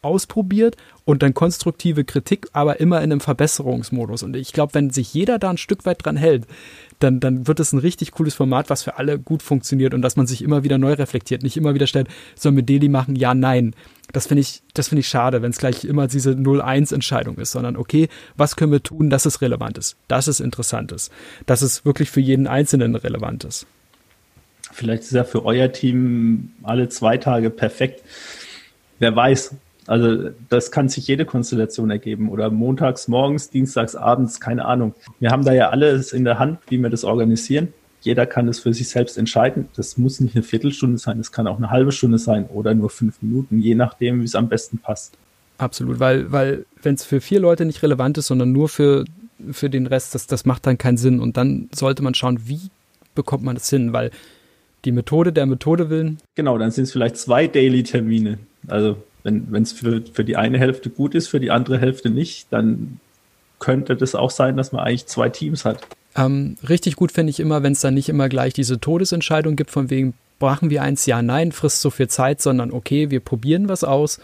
ausprobiert 0.04 0.78
und 1.06 1.24
dann 1.24 1.34
konstruktive 1.34 2.04
Kritik, 2.04 2.48
aber 2.54 2.80
immer 2.80 2.98
in 2.98 3.12
einem 3.12 3.20
Verbesserungsmodus. 3.20 4.24
Und 4.24 4.36
ich 4.36 4.54
glaube, 4.54 4.74
wenn 4.74 4.90
sich 4.90 5.14
jeder 5.14 5.40
da 5.40 5.50
ein 5.50 5.58
Stück 5.58 5.86
weit 5.86 6.04
dran 6.06 6.18
hält, 6.18 6.46
dann, 7.00 7.20
dann 7.20 7.48
wird 7.48 7.60
es 7.60 7.74
ein 7.74 7.80
richtig 7.80 8.12
cooles 8.12 8.34
Format, 8.34 8.70
was 8.70 8.84
für 8.84 8.98
alle 8.98 9.20
gut 9.20 9.44
funktioniert 9.44 9.94
und 9.94 10.02
dass 10.02 10.16
man 10.16 10.28
sich 10.28 10.42
immer 10.42 10.64
wieder 10.64 10.78
neu 10.78 10.94
reflektiert, 10.94 11.44
nicht 11.44 11.58
immer 11.58 11.74
wieder 11.74 11.88
stellt, 11.88 12.08
sollen 12.36 12.56
wir 12.56 12.64
Daily 12.64 12.90
machen? 12.90 13.16
Ja, 13.16 13.34
nein. 13.34 13.76
Das 14.12 14.28
finde 14.28 14.42
ich, 14.42 14.62
das 14.74 14.90
finde 14.90 15.00
ich 15.02 15.08
schade, 15.08 15.42
wenn 15.42 15.52
es 15.52 15.58
gleich 15.58 15.86
immer 15.86 16.08
diese 16.08 16.32
0-1-Entscheidung 16.32 17.38
ist, 17.38 17.52
sondern 17.52 17.78
okay, 17.78 18.10
was 18.36 18.56
können 18.56 18.72
wir 18.72 18.84
tun, 18.84 19.10
dass 19.10 19.26
es 19.26 19.42
relevant 19.42 19.78
ist, 19.78 19.96
dass 20.08 20.28
es 20.28 20.40
interessant 20.40 20.92
ist, 20.92 21.12
dass 21.46 21.62
es 21.62 21.86
wirklich 21.86 22.12
für 22.12 22.20
jeden 22.20 22.48
Einzelnen 22.48 22.96
relevant 22.96 23.44
ist. 23.44 23.66
Vielleicht 24.72 25.04
ist 25.04 25.12
ja 25.12 25.24
für 25.24 25.46
euer 25.46 25.72
Team 25.72 26.52
alle 26.64 26.90
zwei 26.90 27.18
Tage 27.18 27.50
perfekt. 27.50 28.04
Wer 29.00 29.16
weiß, 29.16 29.56
also 29.88 30.30
das 30.50 30.72
kann 30.72 30.90
sich 30.90 31.08
jede 31.08 31.26
Konstellation 31.26 31.90
ergeben 31.90 32.30
oder 32.30 32.50
montags 32.50 33.08
morgens, 33.08 33.50
dienstags 33.50 33.96
abends, 33.96 34.40
keine 34.40 34.66
Ahnung. 34.66 34.94
Wir 35.20 35.32
haben 35.32 35.44
da 35.44 35.54
ja 35.54 35.70
alles 35.70 36.14
in 36.14 36.24
der 36.24 36.40
Hand, 36.40 36.60
wie 36.70 36.78
wir 36.78 36.90
das 36.90 37.04
organisieren. 37.04 37.74
Jeder 38.02 38.26
kann 38.26 38.48
es 38.48 38.60
für 38.60 38.74
sich 38.74 38.90
selbst 38.90 39.18
entscheiden. 39.18 39.70
Das 39.76 39.98
muss 39.98 40.20
nicht 40.20 40.36
eine 40.36 40.44
Viertelstunde 40.44 40.98
sein, 40.98 41.20
es 41.20 41.32
kann 41.32 41.48
auch 41.48 41.58
eine 41.58 41.70
halbe 41.70 41.92
Stunde 41.92 42.18
sein 42.18 42.48
oder 42.48 42.74
nur 42.74 42.90
fünf 42.90 43.22
Minuten, 43.22 43.60
je 43.60 43.76
nachdem, 43.76 44.22
wie 44.22 44.26
es 44.26 44.36
am 44.36 44.50
besten 44.50 44.78
passt. 44.78 45.18
Absolut, 45.58 46.00
weil, 46.00 46.32
weil 46.32 46.66
wenn 46.82 46.96
es 46.96 47.06
für 47.06 47.22
vier 47.22 47.40
Leute 47.40 47.66
nicht 47.66 47.84
relevant 47.84 48.18
ist, 48.18 48.28
sondern 48.28 48.52
nur 48.52 48.68
für, 48.68 49.06
für 49.52 49.70
den 49.70 49.88
Rest, 49.88 50.16
das, 50.16 50.28
das 50.28 50.46
macht 50.46 50.66
dann 50.66 50.78
keinen 50.78 50.98
Sinn. 50.98 51.20
Und 51.20 51.38
dann 51.38 51.70
sollte 51.74 52.04
man 52.04 52.14
schauen, 52.14 52.40
wie 52.46 52.70
bekommt 53.16 53.44
man 53.44 53.56
das 53.56 53.70
hin, 53.70 53.94
weil 53.94 54.12
die 54.86 54.92
Methode 54.92 55.32
der 55.32 55.46
Methode 55.46 55.90
willen. 55.90 56.18
Genau, 56.36 56.58
dann 56.58 56.72
sind 56.72 56.86
es 56.86 56.92
vielleicht 56.92 57.18
zwei 57.18 57.48
Daily-Termine. 57.48 58.40
Also 58.68 58.98
wenn 59.24 59.64
es 59.64 59.72
für, 59.72 60.04
für 60.14 60.24
die 60.24 60.36
eine 60.38 60.60
Hälfte 60.60 60.90
gut 60.90 61.16
ist, 61.16 61.28
für 61.28 61.40
die 61.40 61.52
andere 61.52 61.80
Hälfte 61.80 62.10
nicht, 62.10 62.48
dann 62.52 63.00
könnte 63.60 63.96
das 63.96 64.16
auch 64.16 64.32
sein, 64.32 64.58
dass 64.58 64.72
man 64.72 64.84
eigentlich 64.84 65.06
zwei 65.06 65.30
Teams 65.30 65.64
hat. 65.64 65.88
Ähm, 66.16 66.58
richtig 66.68 66.96
gut 66.96 67.12
finde 67.12 67.32
ich 67.32 67.40
immer, 67.40 67.64
wenn 67.64 67.74
es 67.74 67.82
dann 67.82 67.94
nicht 67.94 68.10
immer 68.10 68.30
gleich 68.30 68.54
diese 68.54 68.80
Todesentscheidung 68.80 69.56
gibt, 69.56 69.72
von 69.72 69.90
wegen, 69.90 70.14
brauchen 70.40 70.70
wir 70.70 70.84
eins, 70.84 71.06
ja, 71.06 71.22
nein, 71.22 71.52
frisst 71.52 71.82
so 71.82 71.90
viel 71.90 72.10
Zeit, 72.10 72.42
sondern 72.42 72.72
okay, 72.72 73.10
wir 73.10 73.22
probieren 73.22 73.70
was 73.70 73.84
aus. 73.84 74.20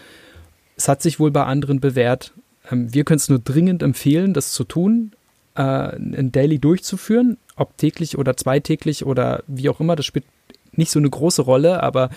Es 0.75 0.87
hat 0.87 1.01
sich 1.01 1.19
wohl 1.19 1.31
bei 1.31 1.45
anderen 1.45 1.79
bewährt. 1.79 2.33
Ähm, 2.69 2.93
wir 2.93 3.05
können 3.05 3.17
es 3.17 3.29
nur 3.29 3.39
dringend 3.39 3.81
empfehlen, 3.81 4.33
das 4.33 4.51
zu 4.51 4.65
tun, 4.65 5.13
äh, 5.55 5.61
ein 5.61 6.31
Daily 6.31 6.59
durchzuführen, 6.59 7.37
ob 7.55 7.77
täglich 7.77 8.17
oder 8.17 8.35
zweitäglich 8.35 9.05
oder 9.05 9.43
wie 9.47 9.69
auch 9.69 9.79
immer, 9.79 9.95
das 9.95 10.05
spielt 10.05 10.25
nicht 10.73 10.91
so 10.91 10.99
eine 10.99 11.09
große 11.09 11.41
Rolle, 11.41 11.81
aber 11.81 12.09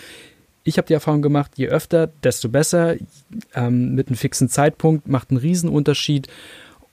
ich 0.63 0.77
habe 0.77 0.87
die 0.87 0.93
Erfahrung 0.93 1.21
gemacht, 1.21 1.51
je 1.55 1.67
öfter, 1.67 2.07
desto 2.23 2.49
besser. 2.49 2.95
Ähm, 3.53 3.95
mit 3.95 4.07
einem 4.07 4.15
fixen 4.15 4.49
Zeitpunkt 4.49 5.07
macht 5.07 5.29
einen 5.29 5.39
Riesenunterschied. 5.39 6.27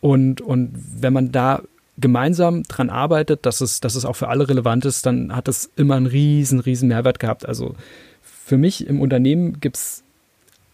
Und, 0.00 0.40
und 0.40 0.72
wenn 0.74 1.12
man 1.12 1.30
da 1.30 1.62
gemeinsam 1.98 2.62
dran 2.64 2.90
arbeitet, 2.90 3.46
dass 3.46 3.60
es, 3.60 3.80
dass 3.80 3.94
es 3.94 4.04
auch 4.04 4.16
für 4.16 4.28
alle 4.28 4.48
relevant 4.48 4.84
ist, 4.86 5.06
dann 5.06 5.34
hat 5.36 5.48
das 5.48 5.70
immer 5.76 5.96
einen 5.96 6.06
riesen, 6.06 6.60
riesen 6.60 6.88
Mehrwert 6.88 7.18
gehabt. 7.18 7.46
Also 7.46 7.74
für 8.22 8.58
mich 8.58 8.86
im 8.86 9.00
Unternehmen 9.00 9.60
gibt 9.60 9.76
es 9.76 10.02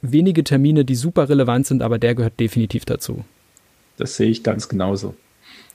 wenige 0.01 0.45
Termine, 0.45 0.85
die 0.85 0.95
super 0.95 1.29
relevant 1.29 1.67
sind, 1.67 1.83
aber 1.83 1.99
der 1.99 2.15
gehört 2.15 2.39
definitiv 2.39 2.85
dazu. 2.85 3.25
Das 3.97 4.17
sehe 4.17 4.31
ich 4.31 4.43
ganz 4.43 4.69
genauso. 4.69 5.15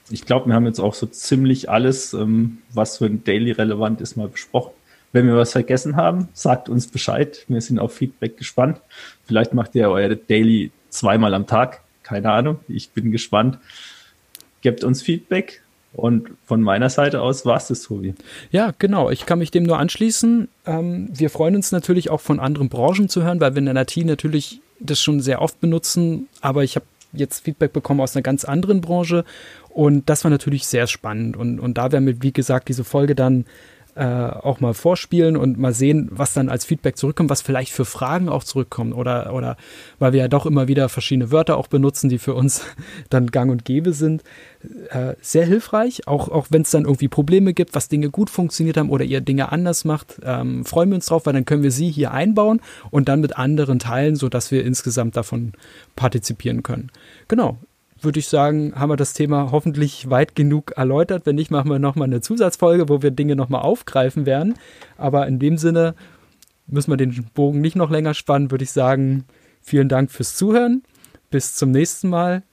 Ich 0.09 0.25
glaube, 0.25 0.47
wir 0.47 0.55
haben 0.55 0.65
jetzt 0.65 0.79
auch 0.79 0.93
so 0.93 1.05
ziemlich 1.05 1.69
alles, 1.69 2.13
ähm, 2.13 2.59
was 2.73 2.97
für 2.97 3.05
ein 3.05 3.23
Daily 3.23 3.51
relevant 3.51 4.01
ist, 4.01 4.15
mal 4.15 4.27
besprochen. 4.27 4.71
Wenn 5.13 5.27
wir 5.27 5.35
was 5.35 5.51
vergessen 5.51 5.95
haben, 5.95 6.29
sagt 6.33 6.69
uns 6.69 6.87
Bescheid. 6.87 7.45
Wir 7.47 7.61
sind 7.61 7.79
auf 7.79 7.93
Feedback 7.93 8.37
gespannt. 8.37 8.81
Vielleicht 9.25 9.53
macht 9.53 9.75
ihr 9.75 9.89
euer 9.89 10.15
Daily 10.15 10.71
zweimal 10.89 11.33
am 11.33 11.47
Tag. 11.47 11.81
Keine 12.03 12.31
Ahnung. 12.31 12.59
Ich 12.67 12.91
bin 12.91 13.11
gespannt. 13.11 13.57
Gebt 14.61 14.83
uns 14.83 15.01
Feedback. 15.01 15.61
Und 15.93 16.29
von 16.45 16.61
meiner 16.61 16.89
Seite 16.89 17.21
aus 17.21 17.45
war 17.45 17.57
es 17.57 17.67
das, 17.67 17.81
Tobi. 17.81 18.13
Ja, 18.51 18.73
genau. 18.79 19.09
Ich 19.09 19.25
kann 19.25 19.39
mich 19.39 19.51
dem 19.51 19.63
nur 19.63 19.77
anschließen. 19.77 20.47
Ähm, 20.65 21.09
wir 21.11 21.29
freuen 21.29 21.55
uns 21.57 21.73
natürlich 21.73 22.09
auch 22.09 22.21
von 22.21 22.39
anderen 22.39 22.69
Branchen 22.69 23.09
zu 23.09 23.23
hören, 23.23 23.41
weil 23.41 23.55
wir 23.55 23.59
in 23.59 23.65
der 23.65 23.81
IT 23.81 23.97
natürlich 23.97 24.61
das 24.79 25.01
schon 25.01 25.19
sehr 25.19 25.41
oft 25.41 25.59
benutzen. 25.59 26.29
Aber 26.39 26.63
ich 26.63 26.75
habe 26.77 26.85
jetzt 27.11 27.43
Feedback 27.43 27.73
bekommen 27.73 27.99
aus 27.99 28.15
einer 28.15 28.23
ganz 28.23 28.45
anderen 28.45 28.79
Branche. 28.79 29.25
Und 29.69 30.09
das 30.09 30.23
war 30.23 30.31
natürlich 30.31 30.65
sehr 30.65 30.87
spannend. 30.87 31.35
Und, 31.35 31.59
und 31.59 31.77
da 31.77 31.91
werden 31.91 32.05
wir, 32.05 32.21
wie 32.21 32.31
gesagt, 32.31 32.69
diese 32.69 32.85
Folge 32.85 33.15
dann 33.15 33.45
äh, 33.95 34.05
auch 34.05 34.59
mal 34.59 34.73
vorspielen 34.73 35.35
und 35.35 35.59
mal 35.59 35.73
sehen, 35.73 36.09
was 36.11 36.33
dann 36.33 36.49
als 36.49 36.65
Feedback 36.65 36.97
zurückkommt, 36.97 37.29
was 37.29 37.41
vielleicht 37.41 37.71
für 37.71 37.85
Fragen 37.85 38.29
auch 38.29 38.43
zurückkommen 38.43 38.93
oder, 38.93 39.33
oder 39.33 39.57
weil 39.99 40.13
wir 40.13 40.21
ja 40.21 40.27
doch 40.27 40.45
immer 40.45 40.67
wieder 40.67 40.89
verschiedene 40.89 41.31
Wörter 41.31 41.57
auch 41.57 41.67
benutzen, 41.67 42.09
die 42.09 42.17
für 42.17 42.33
uns 42.33 42.65
dann 43.09 43.27
gang 43.27 43.51
und 43.51 43.65
gäbe 43.65 43.93
sind. 43.93 44.23
Äh, 44.89 45.15
sehr 45.21 45.45
hilfreich, 45.45 46.07
auch, 46.07 46.29
auch 46.29 46.47
wenn 46.49 46.61
es 46.61 46.71
dann 46.71 46.85
irgendwie 46.85 47.07
Probleme 47.07 47.53
gibt, 47.53 47.75
was 47.75 47.89
Dinge 47.89 48.09
gut 48.09 48.29
funktioniert 48.29 48.77
haben 48.77 48.89
oder 48.89 49.03
ihr 49.03 49.21
Dinge 49.21 49.51
anders 49.51 49.85
macht, 49.85 50.21
ähm, 50.23 50.65
freuen 50.65 50.89
wir 50.89 50.95
uns 50.95 51.07
drauf, 51.07 51.25
weil 51.25 51.33
dann 51.33 51.45
können 51.45 51.63
wir 51.63 51.71
sie 51.71 51.89
hier 51.89 52.11
einbauen 52.11 52.61
und 52.91 53.09
dann 53.09 53.21
mit 53.21 53.37
anderen 53.37 53.79
teilen, 53.79 54.15
sodass 54.15 54.51
wir 54.51 54.63
insgesamt 54.63 55.17
davon 55.17 55.53
partizipieren 55.95 56.63
können. 56.63 56.91
Genau, 57.27 57.57
würde 58.03 58.19
ich 58.19 58.27
sagen, 58.27 58.73
haben 58.75 58.89
wir 58.89 58.97
das 58.97 59.13
Thema 59.13 59.51
hoffentlich 59.51 60.09
weit 60.09 60.35
genug 60.35 60.71
erläutert. 60.71 61.25
Wenn 61.25 61.35
nicht, 61.35 61.51
machen 61.51 61.69
wir 61.69 61.79
nochmal 61.79 62.07
eine 62.07 62.21
Zusatzfolge, 62.21 62.89
wo 62.89 63.01
wir 63.01 63.11
Dinge 63.11 63.35
nochmal 63.35 63.61
aufgreifen 63.61 64.25
werden. 64.25 64.55
Aber 64.97 65.27
in 65.27 65.39
dem 65.39 65.57
Sinne 65.57 65.95
müssen 66.67 66.91
wir 66.91 66.97
den 66.97 67.27
Bogen 67.33 67.61
nicht 67.61 67.75
noch 67.75 67.89
länger 67.89 68.13
spannen, 68.13 68.51
würde 68.51 68.63
ich 68.63 68.71
sagen, 68.71 69.25
vielen 69.61 69.89
Dank 69.89 70.11
fürs 70.11 70.35
Zuhören. 70.35 70.83
Bis 71.29 71.55
zum 71.55 71.71
nächsten 71.71 72.09
Mal. 72.09 72.43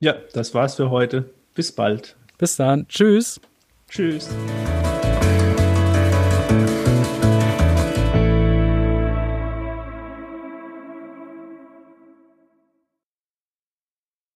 Ja, 0.00 0.14
das 0.32 0.54
war's 0.54 0.76
für 0.76 0.90
heute. 0.90 1.30
Bis 1.54 1.72
bald. 1.72 2.16
Bis 2.38 2.56
dann. 2.56 2.88
Tschüss. 2.88 3.40
Tschüss. 3.88 4.30